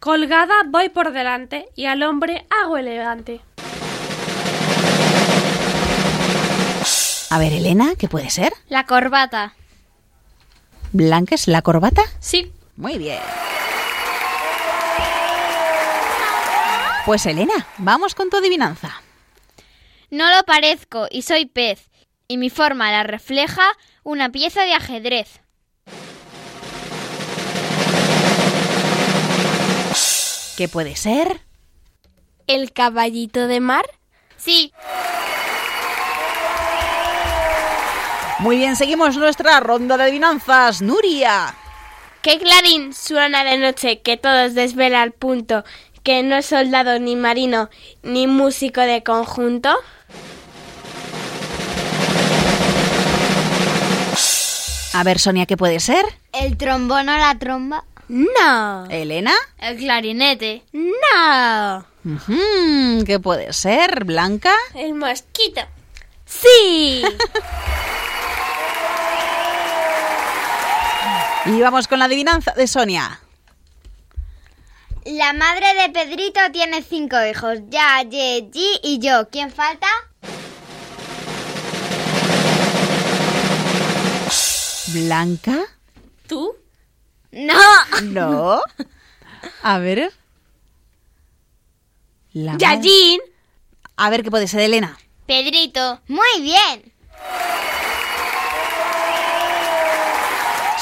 Colgada 0.00 0.54
voy 0.66 0.90
por 0.90 1.12
delante 1.12 1.70
y 1.74 1.86
al 1.86 2.02
hombre 2.02 2.44
hago 2.50 2.76
elegante. 2.76 3.40
A 7.30 7.38
ver, 7.38 7.54
Elena, 7.54 7.94
¿qué 7.98 8.08
puede 8.08 8.28
ser? 8.28 8.52
La 8.68 8.84
corbata. 8.84 9.54
¿Blanca 10.92 11.36
es 11.36 11.48
la 11.48 11.62
corbata? 11.62 12.02
Sí. 12.20 12.52
Muy 12.76 12.98
bien. 12.98 13.18
Pues 17.08 17.24
Elena, 17.24 17.66
vamos 17.78 18.14
con 18.14 18.28
tu 18.28 18.36
adivinanza. 18.36 19.00
No 20.10 20.30
lo 20.30 20.42
parezco 20.42 21.06
y 21.10 21.22
soy 21.22 21.46
pez, 21.46 21.88
y 22.28 22.36
mi 22.36 22.50
forma 22.50 22.92
la 22.92 23.02
refleja 23.02 23.62
una 24.02 24.30
pieza 24.30 24.64
de 24.64 24.74
ajedrez. 24.74 25.40
¿Qué 30.58 30.68
puede 30.68 30.96
ser? 30.96 31.40
¿El 32.46 32.74
caballito 32.74 33.46
de 33.46 33.60
mar? 33.60 33.86
Sí. 34.36 34.74
Muy 38.40 38.58
bien, 38.58 38.76
seguimos 38.76 39.16
nuestra 39.16 39.60
ronda 39.60 39.96
de 39.96 40.02
adivinanzas. 40.02 40.82
Nuria. 40.82 41.54
¿Qué 42.20 42.38
clarín 42.38 42.92
suena 42.92 43.44
de 43.44 43.56
noche 43.56 44.02
que 44.02 44.16
todos 44.16 44.54
desvela 44.54 45.00
al 45.00 45.12
punto 45.12 45.64
que 46.08 46.22
no 46.22 46.36
es 46.36 46.46
soldado 46.46 46.98
ni 46.98 47.16
marino 47.16 47.68
ni 48.02 48.26
músico 48.26 48.80
de 48.80 49.02
conjunto? 49.02 49.76
A 54.94 55.02
ver, 55.04 55.18
Sonia, 55.18 55.44
¿qué 55.44 55.58
puede 55.58 55.80
ser? 55.80 56.06
¿El 56.32 56.56
trombón 56.56 57.10
o 57.10 57.18
la 57.18 57.38
tromba? 57.38 57.84
No. 58.08 58.86
¿Elena? 58.88 59.34
El 59.58 59.76
clarinete. 59.76 60.62
No. 60.72 61.84
¿Qué 63.04 63.20
puede 63.20 63.52
ser, 63.52 64.06
Blanca? 64.06 64.54
El 64.74 64.94
mosquito. 64.94 65.60
Sí. 66.24 67.02
y 71.44 71.60
vamos 71.60 71.86
con 71.86 71.98
la 71.98 72.06
adivinanza 72.06 72.52
de 72.52 72.66
Sonia. 72.66 73.20
La 75.10 75.32
madre 75.32 75.66
de 75.74 75.88
Pedrito 75.90 76.40
tiene 76.52 76.82
cinco 76.82 77.16
hijos. 77.24 77.58
Ya, 77.68 78.02
Ye, 78.02 78.50
Ji 78.52 78.80
y 78.82 78.98
yo. 78.98 79.28
¿Quién 79.30 79.50
falta? 79.50 79.86
¿Blanca? 84.88 85.58
¿Tú? 86.26 86.54
No. 87.32 87.54
No. 88.02 88.60
A 89.62 89.78
ver. 89.78 90.12
La 92.32 92.52
madre- 92.52 92.66
Yajin. 92.66 93.20
A 93.96 94.10
ver 94.10 94.22
qué 94.22 94.30
puede 94.30 94.46
ser, 94.48 94.60
Elena. 94.60 94.98
Pedrito. 95.26 96.00
Muy 96.08 96.40
bien. 96.40 96.92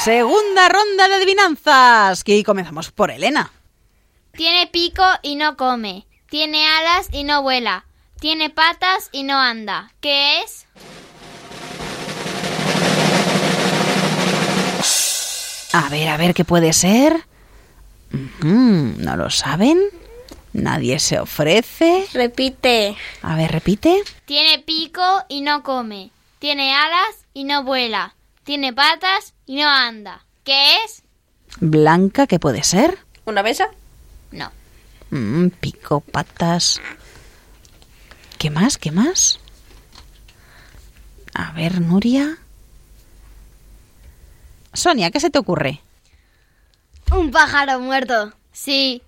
Segunda 0.02 0.68
ronda 0.68 1.08
de 1.08 1.14
adivinanzas. 1.14 2.22
Y 2.26 2.44
comenzamos 2.44 2.92
por 2.92 3.10
Elena. 3.10 3.50
Tiene 4.36 4.66
pico 4.66 5.02
y 5.22 5.36
no 5.36 5.56
come. 5.56 6.06
Tiene 6.28 6.68
alas 6.68 7.08
y 7.10 7.24
no 7.24 7.42
vuela. 7.42 7.86
Tiene 8.20 8.50
patas 8.50 9.08
y 9.10 9.22
no 9.22 9.38
anda. 9.38 9.92
¿Qué 10.00 10.42
es? 10.42 10.66
A 15.72 15.88
ver, 15.88 16.08
a 16.08 16.18
ver 16.18 16.34
qué 16.34 16.44
puede 16.44 16.74
ser. 16.74 17.24
¿No 18.42 19.16
lo 19.16 19.30
saben? 19.30 19.80
Nadie 20.52 20.98
se 20.98 21.18
ofrece. 21.18 22.06
Repite. 22.12 22.94
A 23.22 23.36
ver, 23.36 23.52
repite. 23.52 24.02
Tiene 24.26 24.58
pico 24.58 25.02
y 25.28 25.40
no 25.40 25.62
come. 25.62 26.10
Tiene 26.38 26.74
alas 26.74 27.24
y 27.32 27.44
no 27.44 27.64
vuela. 27.64 28.14
Tiene 28.44 28.74
patas 28.74 29.32
y 29.46 29.56
no 29.56 29.68
anda. 29.68 30.26
¿Qué 30.44 30.76
es? 30.84 31.02
Blanca, 31.58 32.26
¿qué 32.26 32.38
puede 32.38 32.62
ser? 32.64 32.98
¿Una 33.24 33.40
besa? 33.40 33.70
Mm, 35.16 35.48
pico, 35.60 36.00
patas. 36.00 36.78
¿Qué 38.36 38.50
más? 38.50 38.76
¿Qué 38.76 38.90
más? 38.90 39.40
A 41.32 41.52
ver, 41.52 41.80
Nuria. 41.80 42.38
Sonia, 44.74 45.10
¿qué 45.10 45.20
se 45.20 45.30
te 45.30 45.38
ocurre? 45.38 45.80
Un 47.10 47.30
pájaro 47.30 47.80
muerto. 47.80 48.34
Sí. 48.52 49.02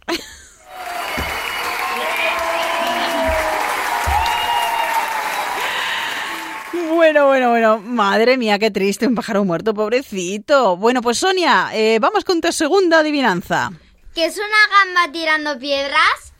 Bueno, 6.90 7.26
bueno, 7.26 7.50
bueno. 7.50 7.78
Madre 7.80 8.38
mía, 8.38 8.58
qué 8.58 8.70
triste, 8.70 9.06
un 9.06 9.14
pájaro 9.14 9.44
muerto, 9.44 9.74
pobrecito. 9.74 10.76
Bueno, 10.76 11.02
pues 11.02 11.18
Sonia, 11.18 11.70
eh, 11.74 11.98
vamos 12.00 12.24
con 12.24 12.40
tu 12.40 12.50
segunda 12.50 13.00
adivinanza. 13.00 13.72
¿Qué 14.14 14.24
es 14.26 14.36
una 14.36 14.46
gamba 14.84 15.12
tirando 15.12 15.58
piedras? 15.58 16.32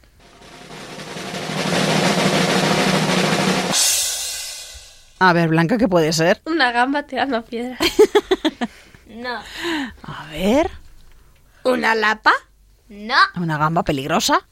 A 5.20 5.32
ver, 5.32 5.48
Blanca, 5.48 5.78
¿qué 5.78 5.88
puede 5.88 6.12
ser? 6.12 6.40
Una 6.44 6.70
gamba 6.72 7.04
tirando 7.04 7.44
piedras. 7.44 7.78
No. 9.08 9.42
A 10.04 10.26
ver, 10.30 10.70
¿Una 11.64 11.96
lapa? 11.96 12.30
No. 12.88 13.16
una 13.34 13.58
gamba 13.58 13.82
peligrosa. 13.82 14.46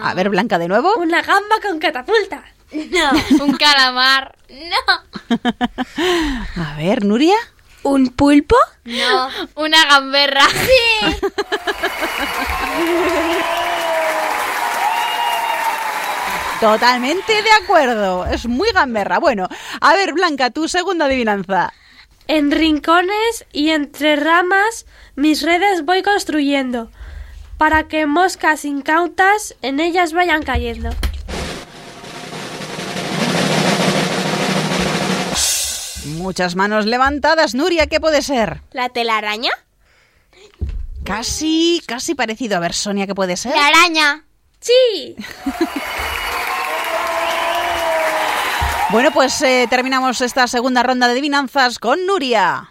A 0.00 0.14
ver, 0.14 0.28
Blanca, 0.28 0.56
de 0.58 0.68
nuevo. 0.68 0.94
Una 0.98 1.20
gamba 1.22 1.56
con 1.60 1.80
catapulta. 1.80 2.44
No. 2.70 3.10
Un 3.44 3.56
calamar. 3.56 4.36
No. 4.50 5.36
A 6.62 6.76
ver, 6.76 7.04
Nuria. 7.04 7.34
¿Un 7.82 8.08
pulpo? 8.08 8.56
No. 8.84 9.28
Una 9.54 9.84
gamberra. 9.86 10.46
Sí. 10.48 11.16
Totalmente 16.60 17.42
de 17.42 17.50
acuerdo. 17.62 18.26
Es 18.26 18.46
muy 18.46 18.70
gamberra. 18.72 19.18
Bueno, 19.18 19.48
a 19.80 19.94
ver, 19.94 20.12
Blanca, 20.12 20.50
tu 20.50 20.68
segunda 20.68 21.06
adivinanza. 21.06 21.72
En 22.28 22.50
rincones 22.50 23.46
y 23.52 23.70
entre 23.70 24.16
ramas 24.16 24.84
mis 25.16 25.42
redes 25.42 25.84
voy 25.84 26.02
construyendo, 26.02 26.90
para 27.56 27.88
que 27.88 28.06
moscas 28.06 28.64
incautas 28.64 29.56
en 29.62 29.80
ellas 29.80 30.12
vayan 30.12 30.42
cayendo. 30.42 30.90
Muchas 36.20 36.54
manos 36.54 36.84
levantadas. 36.84 37.54
Nuria, 37.54 37.86
¿qué 37.86 37.98
puede 37.98 38.20
ser? 38.20 38.60
¿La 38.72 38.90
telaraña? 38.90 39.50
Casi, 41.02 41.82
casi 41.86 42.14
parecido. 42.14 42.58
A 42.58 42.60
ver, 42.60 42.74
Sonia, 42.74 43.06
¿qué 43.06 43.14
puede 43.14 43.38
ser? 43.38 43.56
La 43.56 43.66
araña. 43.66 44.24
Sí. 44.60 45.16
Bueno, 48.92 49.12
pues 49.12 49.40
eh, 49.42 49.68
terminamos 49.70 50.20
esta 50.20 50.48
segunda 50.48 50.82
ronda 50.82 51.06
de 51.06 51.12
adivinanzas 51.12 51.78
con 51.78 52.06
Nuria. 52.06 52.70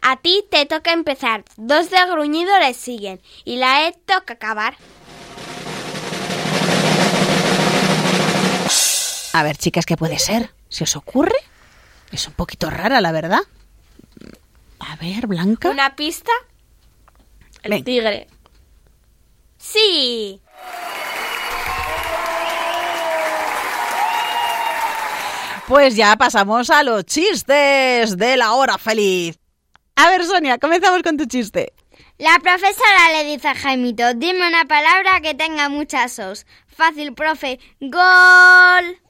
A 0.00 0.16
ti 0.18 0.44
te 0.48 0.64
toca 0.64 0.92
empezar. 0.92 1.42
Dos 1.56 1.90
de 1.90 1.96
gruñido 2.08 2.56
le 2.60 2.72
siguen. 2.72 3.20
Y 3.44 3.56
la 3.56 3.88
E 3.88 3.98
toca 4.06 4.34
acabar. 4.34 4.76
A 9.32 9.42
ver, 9.42 9.56
chicas, 9.56 9.86
¿qué 9.86 9.96
puede 9.96 10.20
ser? 10.20 10.52
¿Se 10.68 10.84
os 10.84 10.94
ocurre? 10.94 11.34
Es 12.14 12.28
un 12.28 12.34
poquito 12.34 12.70
rara, 12.70 13.00
la 13.00 13.10
verdad. 13.10 13.40
A 14.78 14.94
ver, 14.96 15.26
Blanca. 15.26 15.68
¿Una 15.68 15.96
pista? 15.96 16.30
El 17.64 17.72
Ven. 17.72 17.84
tigre. 17.84 18.28
Sí. 19.58 20.40
Pues 25.66 25.96
ya 25.96 26.14
pasamos 26.14 26.70
a 26.70 26.84
los 26.84 27.04
chistes 27.04 28.16
de 28.16 28.36
la 28.36 28.52
hora 28.52 28.78
feliz. 28.78 29.36
A 29.96 30.08
ver, 30.10 30.24
Sonia, 30.24 30.58
comenzamos 30.58 31.02
con 31.02 31.16
tu 31.16 31.24
chiste. 31.26 31.72
La 32.18 32.38
profesora 32.40 33.10
le 33.10 33.24
dice 33.24 33.48
a 33.48 33.56
Jaimito, 33.56 34.14
dime 34.14 34.46
una 34.46 34.66
palabra 34.66 35.20
que 35.20 35.34
tenga 35.34 35.68
muchas 35.68 36.16
os. 36.20 36.46
Fácil, 36.68 37.12
profe. 37.12 37.58
Gol. 37.80 39.00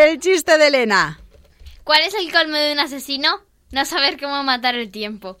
El 0.00 0.20
chiste 0.20 0.58
de 0.58 0.66
Elena. 0.68 1.20
¿Cuál 1.84 2.02
es 2.02 2.14
el 2.14 2.30
colmo 2.32 2.56
de 2.56 2.72
un 2.72 2.80
asesino? 2.80 3.40
No 3.70 3.84
saber 3.84 4.18
cómo 4.20 4.42
matar 4.42 4.74
el 4.74 4.90
tiempo. 4.90 5.38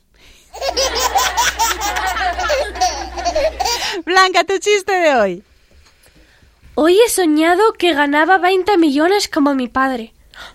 Blanca, 4.04 4.44
tu 4.44 4.58
chiste 4.58 4.92
de 4.92 5.14
hoy. 5.14 5.42
Hoy 6.74 6.98
he 7.00 7.08
soñado 7.08 7.72
que 7.74 7.92
ganaba 7.92 8.38
20 8.38 8.78
millones 8.78 9.28
como 9.28 9.54
mi 9.54 9.68
padre. 9.68 10.14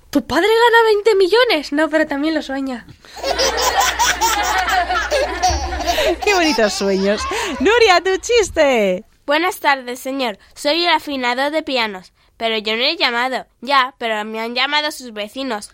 ¿Tu 0.09 0.25
padre 0.25 0.47
gana 0.47 0.83
20 0.85 1.15
millones? 1.15 1.73
No, 1.73 1.89
pero 1.89 2.07
también 2.07 2.33
lo 2.33 2.41
sueña. 2.41 2.87
Qué 6.23 6.33
bonitos 6.33 6.73
sueños. 6.73 7.21
Nuria, 7.59 8.01
tu 8.01 8.15
chiste. 8.17 9.03
Buenas 9.25 9.59
tardes, 9.59 9.99
señor. 9.99 10.37
Soy 10.53 10.85
el 10.85 10.93
afinador 10.93 11.51
de 11.51 11.63
pianos. 11.63 12.13
Pero 12.37 12.57
yo 12.57 12.75
no 12.75 12.83
he 12.83 12.97
llamado. 12.97 13.45
Ya, 13.61 13.93
pero 13.97 14.23
me 14.25 14.39
han 14.39 14.55
llamado 14.55 14.91
sus 14.91 15.13
vecinos. 15.13 15.71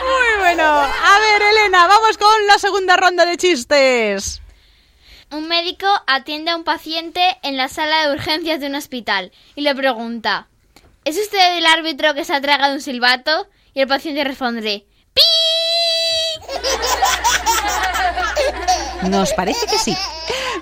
Muy 0.00 0.38
bueno. 0.38 0.64
A 0.64 1.18
ver, 1.18 1.42
Elena, 1.42 1.86
vamos 1.86 2.18
con 2.18 2.46
la 2.46 2.58
segunda 2.58 2.96
ronda 2.96 3.24
de 3.24 3.36
chistes. 3.36 4.42
Un 5.30 5.46
médico 5.46 5.86
atiende 6.06 6.50
a 6.50 6.56
un 6.56 6.64
paciente 6.64 7.38
en 7.42 7.56
la 7.56 7.68
sala 7.68 8.06
de 8.06 8.12
urgencias 8.14 8.58
de 8.60 8.66
un 8.66 8.74
hospital 8.74 9.30
y 9.54 9.60
le 9.60 9.74
pregunta, 9.74 10.48
¿es 11.04 11.16
usted 11.16 11.56
el 11.56 11.66
árbitro 11.66 12.14
que 12.14 12.24
se 12.24 12.34
ha 12.34 12.40
tragado 12.40 12.74
un 12.74 12.80
silbato? 12.80 13.46
Y 13.72 13.80
el 13.80 13.86
paciente 13.86 14.24
responde, 14.24 14.86
¡Pi! 15.14 15.22
Nos 19.08 19.32
parece 19.32 19.66
que 19.66 19.78
sí. 19.78 19.96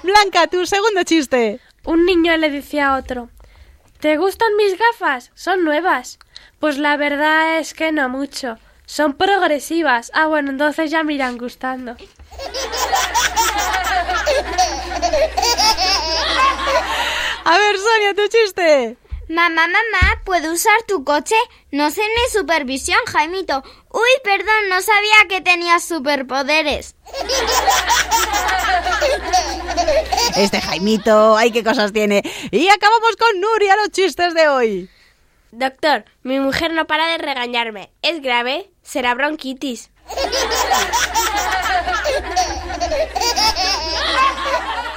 Blanca, 0.03 0.47
tu 0.47 0.65
segundo 0.67 1.03
chiste. 1.05 1.61
Un 1.85 2.07
niño 2.07 2.37
le 2.37 2.51
dice 2.51 2.81
a 2.81 2.97
otro, 2.97 3.29
¿te 4.01 4.17
gustan 4.17 4.57
mis 4.57 4.79
gafas? 4.79 5.31
Son 5.35 5.65
nuevas. 5.65 6.19
Pues 6.61 6.79
la 6.79 6.97
verdad 6.97 7.59
es 7.59 7.75
que 7.75 7.93
no 7.93 8.09
mucho. 8.09 8.59
Son 8.87 9.13
progresivas. 9.15 10.11
Ah, 10.15 10.27
bueno, 10.27 10.51
entonces 10.51 10.91
ya 10.91 11.03
me 11.05 11.15
irán 11.15 11.37
gustando. 11.37 11.97
A 17.45 17.59
ver, 17.59 17.77
Sonia, 17.79 18.15
tu 18.15 18.29
chiste. 18.29 18.97
Mamá, 19.29 19.67
mamá, 19.67 20.23
¿puedo 20.25 20.55
usar 20.55 20.83
tu 20.87 21.05
coche? 21.05 21.35
No 21.71 21.91
sé 21.91 22.01
ni 22.01 22.39
supervisión, 22.39 22.99
Jaimito. 23.07 23.63
Uy, 23.91 24.09
perdón, 24.25 24.71
no 24.71 24.81
sabía 24.81 25.29
que 25.29 25.43
tenías 25.43 25.85
superpoderes. 25.85 26.97
Este 30.35 30.63
Jaimito, 30.63 31.37
ay, 31.37 31.51
qué 31.51 31.63
cosas 31.63 31.93
tiene. 31.93 32.23
Y 32.51 32.69
acabamos 32.69 33.17
con 33.17 33.41
Nuria, 33.41 33.77
los 33.77 33.91
chistes 33.91 34.33
de 34.33 34.49
hoy. 34.49 34.91
Doctor, 35.51 36.07
mi 36.23 36.41
mujer 36.41 36.73
no 36.73 36.87
para 36.87 37.07
de 37.09 37.19
regañarme. 37.19 37.91
¿Es 38.01 38.23
grave? 38.23 38.71
¿Será 38.83 39.15
bronquitis? 39.15 39.91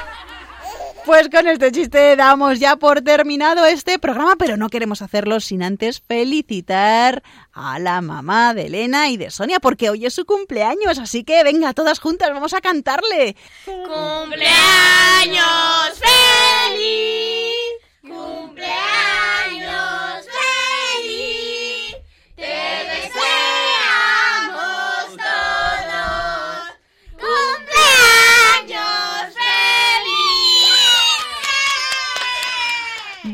Pues 1.06 1.30
con 1.30 1.48
este 1.48 1.72
chiste 1.72 2.16
damos 2.16 2.60
ya 2.60 2.76
por 2.76 3.02
terminado 3.02 3.66
este 3.66 3.98
programa, 3.98 4.36
pero 4.38 4.56
no 4.56 4.70
queremos 4.70 5.02
hacerlo 5.02 5.40
sin 5.40 5.64
antes 5.64 6.00
felicitar 6.00 7.24
a 7.54 7.80
la 7.80 8.02
mamá 8.02 8.54
de 8.54 8.68
Elena 8.68 9.10
y 9.10 9.18
de 9.18 9.32
Sonia, 9.32 9.60
porque 9.60 9.90
hoy 9.90 10.06
es 10.06 10.14
su 10.14 10.26
cumpleaños, 10.26 11.00
así 11.00 11.24
que 11.24 11.44
venga, 11.44 11.74
todas 11.74 12.00
juntas, 12.00 12.30
vamos 12.30 12.54
a 12.54 12.62
cantarle. 12.62 13.36
¡Cumpleaños 13.66 14.40
feliz! 16.00 17.56
¡Cumpleaños 18.02 18.91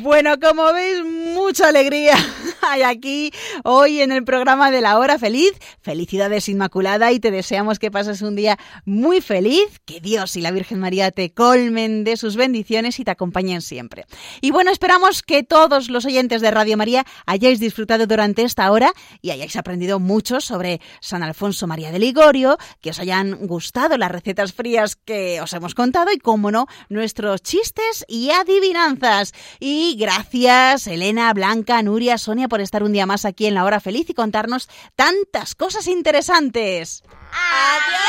Bueno, 0.07 0.39
como 0.39 0.71
veis, 0.71 1.03
mucha 1.03 1.67
alegría 1.67 2.15
hay 2.61 2.83
aquí 2.83 3.31
hoy 3.63 4.01
en 4.01 4.11
el 4.11 4.23
programa 4.23 4.71
de 4.71 4.81
la 4.81 4.97
hora 4.97 5.19
feliz. 5.19 5.51
Felicidades 5.81 6.49
Inmaculada 6.49 7.11
y 7.11 7.19
te 7.19 7.31
deseamos 7.31 7.79
que 7.79 7.91
pases 7.91 8.21
un 8.21 8.35
día 8.35 8.57
muy 8.85 9.21
feliz, 9.21 9.79
que 9.85 9.99
Dios 9.99 10.35
y 10.35 10.41
la 10.41 10.51
Virgen 10.51 10.79
María 10.79 11.11
te 11.11 11.31
colmen 11.31 12.03
de 12.03 12.17
sus 12.17 12.35
bendiciones 12.35 12.99
y 12.99 13.03
te 13.03 13.11
acompañen 13.11 13.61
siempre. 13.61 14.05
Y 14.41 14.51
bueno, 14.51 14.71
esperamos 14.71 15.23
que 15.23 15.43
todos 15.43 15.89
los 15.89 16.05
oyentes 16.05 16.41
de 16.41 16.51
Radio 16.51 16.77
María 16.77 17.05
hayáis 17.25 17.59
disfrutado 17.59 18.07
durante 18.07 18.43
esta 18.43 18.71
hora 18.71 18.91
y 19.21 19.31
hayáis 19.31 19.55
aprendido 19.55 19.99
mucho 19.99 20.41
sobre 20.41 20.81
San 21.01 21.23
Alfonso 21.23 21.67
María 21.67 21.91
de 21.91 21.99
Ligorio, 21.99 22.57
que 22.81 22.91
os 22.91 22.99
hayan 22.99 23.47
gustado 23.47 23.97
las 23.97 24.11
recetas 24.11 24.53
frías 24.53 24.95
que 24.95 25.41
os 25.41 25.53
hemos 25.53 25.75
contado 25.75 26.11
y, 26.11 26.17
como 26.17 26.51
no, 26.51 26.67
nuestros 26.89 27.41
chistes 27.41 28.05
y 28.07 28.31
adivinanzas. 28.31 29.33
Y 29.59 29.95
gracias, 29.97 30.87
Elena, 30.87 31.33
Blanca, 31.33 31.81
Nuria, 31.81 32.17
Sonia, 32.17 32.46
por 32.47 32.61
estar 32.61 32.83
un 32.83 32.93
día 32.93 33.05
más 33.05 33.25
aquí 33.25 33.45
en 33.45 33.53
la 33.53 33.63
hora 33.63 33.79
feliz 33.79 34.09
y 34.09 34.13
contarnos 34.13 34.69
tantas 34.95 35.55
cosas 35.55 35.87
interesantes. 35.87 37.03
¡Adiós! 37.31 38.07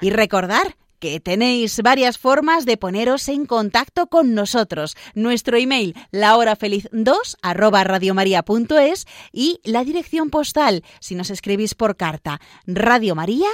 Y 0.00 0.10
recordar 0.10 0.76
que 1.02 1.18
tenéis 1.18 1.82
varias 1.82 2.16
formas 2.16 2.64
de 2.64 2.76
poneros 2.76 3.28
en 3.28 3.44
contacto 3.44 4.06
con 4.06 4.34
nosotros. 4.34 4.96
Nuestro 5.16 5.56
email, 5.56 5.96
lahorafeliz2 6.12 7.38
arroba 7.42 7.82
radiomaria.es 7.82 9.06
y 9.32 9.60
la 9.64 9.82
dirección 9.82 10.30
postal, 10.30 10.84
si 11.00 11.16
nos 11.16 11.30
escribís 11.30 11.74
por 11.74 11.96
carta, 11.96 12.40
Radio 12.66 13.16
María, 13.16 13.48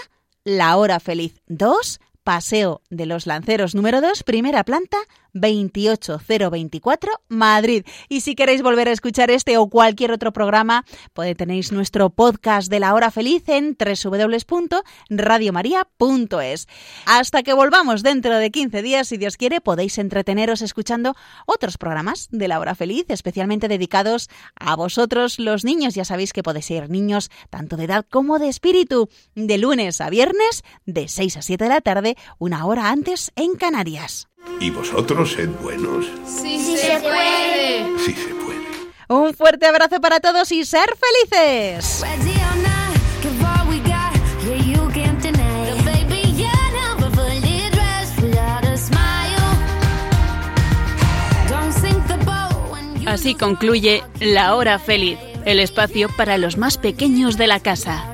La 0.45 0.77
Hora 0.77 1.01
Feliz 1.01 1.41
2, 1.47 2.01
Paseo 2.23 2.83
de 2.91 3.07
los 3.07 3.27
Lanceros 3.27 3.75
número 3.75 4.03
2, 4.03 4.25
primera 4.25 4.63
planta, 4.63 4.99
28024, 5.41 7.11
Madrid. 7.29 7.85
Y 8.09 8.23
si 8.23 8.35
queréis 8.35 8.63
volver 8.63 8.89
a 8.89 8.93
escuchar 8.93 9.31
este 9.31 9.59
o 9.59 9.69
cualquier 9.69 10.13
otro 10.13 10.33
programa, 10.33 10.87
tenéis 11.37 11.73
nuestro 11.73 12.11
podcast 12.11 12.71
de 12.71 12.81
la 12.81 12.95
hora 12.95 13.11
feliz 13.11 13.49
en 13.49 13.77
www.radiomaria.es. 13.79 16.69
Hasta 17.07 17.43
que 17.43 17.53
volvamos 17.53 18.03
dentro 18.03 18.39
de 18.39 18.51
15 18.51 18.83
días, 18.83 19.09
si 19.09 19.17
Dios 19.17 19.37
quiere, 19.37 19.61
podéis 19.61 19.99
entreteneros 19.99 20.63
escuchando 20.63 21.15
otros 21.47 21.79
programas 21.79 22.29
de 22.31 22.49
la 22.49 22.61
hora 22.61 22.75
feliz, 22.75 23.07
especialmente 23.09 23.69
dedicados 23.69 24.29
a 24.57 24.77
vosotros 24.77 25.39
los 25.39 25.65
niños. 25.65 25.95
Ya 25.95 26.05
sabéis 26.05 26.33
que 26.33 26.43
podéis 26.43 26.67
ser 26.67 26.91
niños 26.91 27.31
tanto 27.51 27.77
de 27.77 27.85
edad 27.85 28.07
como 28.09 28.39
de 28.39 28.49
espíritu, 28.49 29.09
de 29.35 29.59
lunes 29.59 30.01
a 30.01 30.11
viernes, 30.11 30.65
de 30.87 31.09
6 31.09 31.37
a 31.37 31.43
7 31.43 31.65
de 31.65 31.71
la 31.71 31.81
tarde, 31.81 32.17
una 32.39 32.67
hora 32.67 32.91
antes 32.91 33.33
en 33.37 33.55
Canarias. 33.55 34.28
¿Y 34.61 34.71
vosotros 34.71 35.33
sed 35.33 35.49
buenos? 35.63 36.07
Sí, 36.27 36.59
sí 36.59 36.77
se 36.77 36.99
puede. 37.01 37.99
Sí 37.99 38.13
se 38.13 38.35
puede. 38.35 38.59
Un 39.09 39.35
fuerte 39.35 39.67
abrazo 39.67 40.01
para 40.01 40.21
todos 40.21 40.51
y 40.53 40.65
ser 40.65 40.89
felices. 41.31 42.05
Así 53.07 53.35
concluye 53.35 54.05
La 54.21 54.55
Hora 54.55 54.79
Feliz, 54.79 55.19
el 55.47 55.61
espacio 55.61 56.09
para 56.15 56.37
los 56.37 56.59
más 56.59 56.77
pequeños 56.77 57.39
de 57.39 57.47
la 57.47 57.59
casa. 57.59 58.05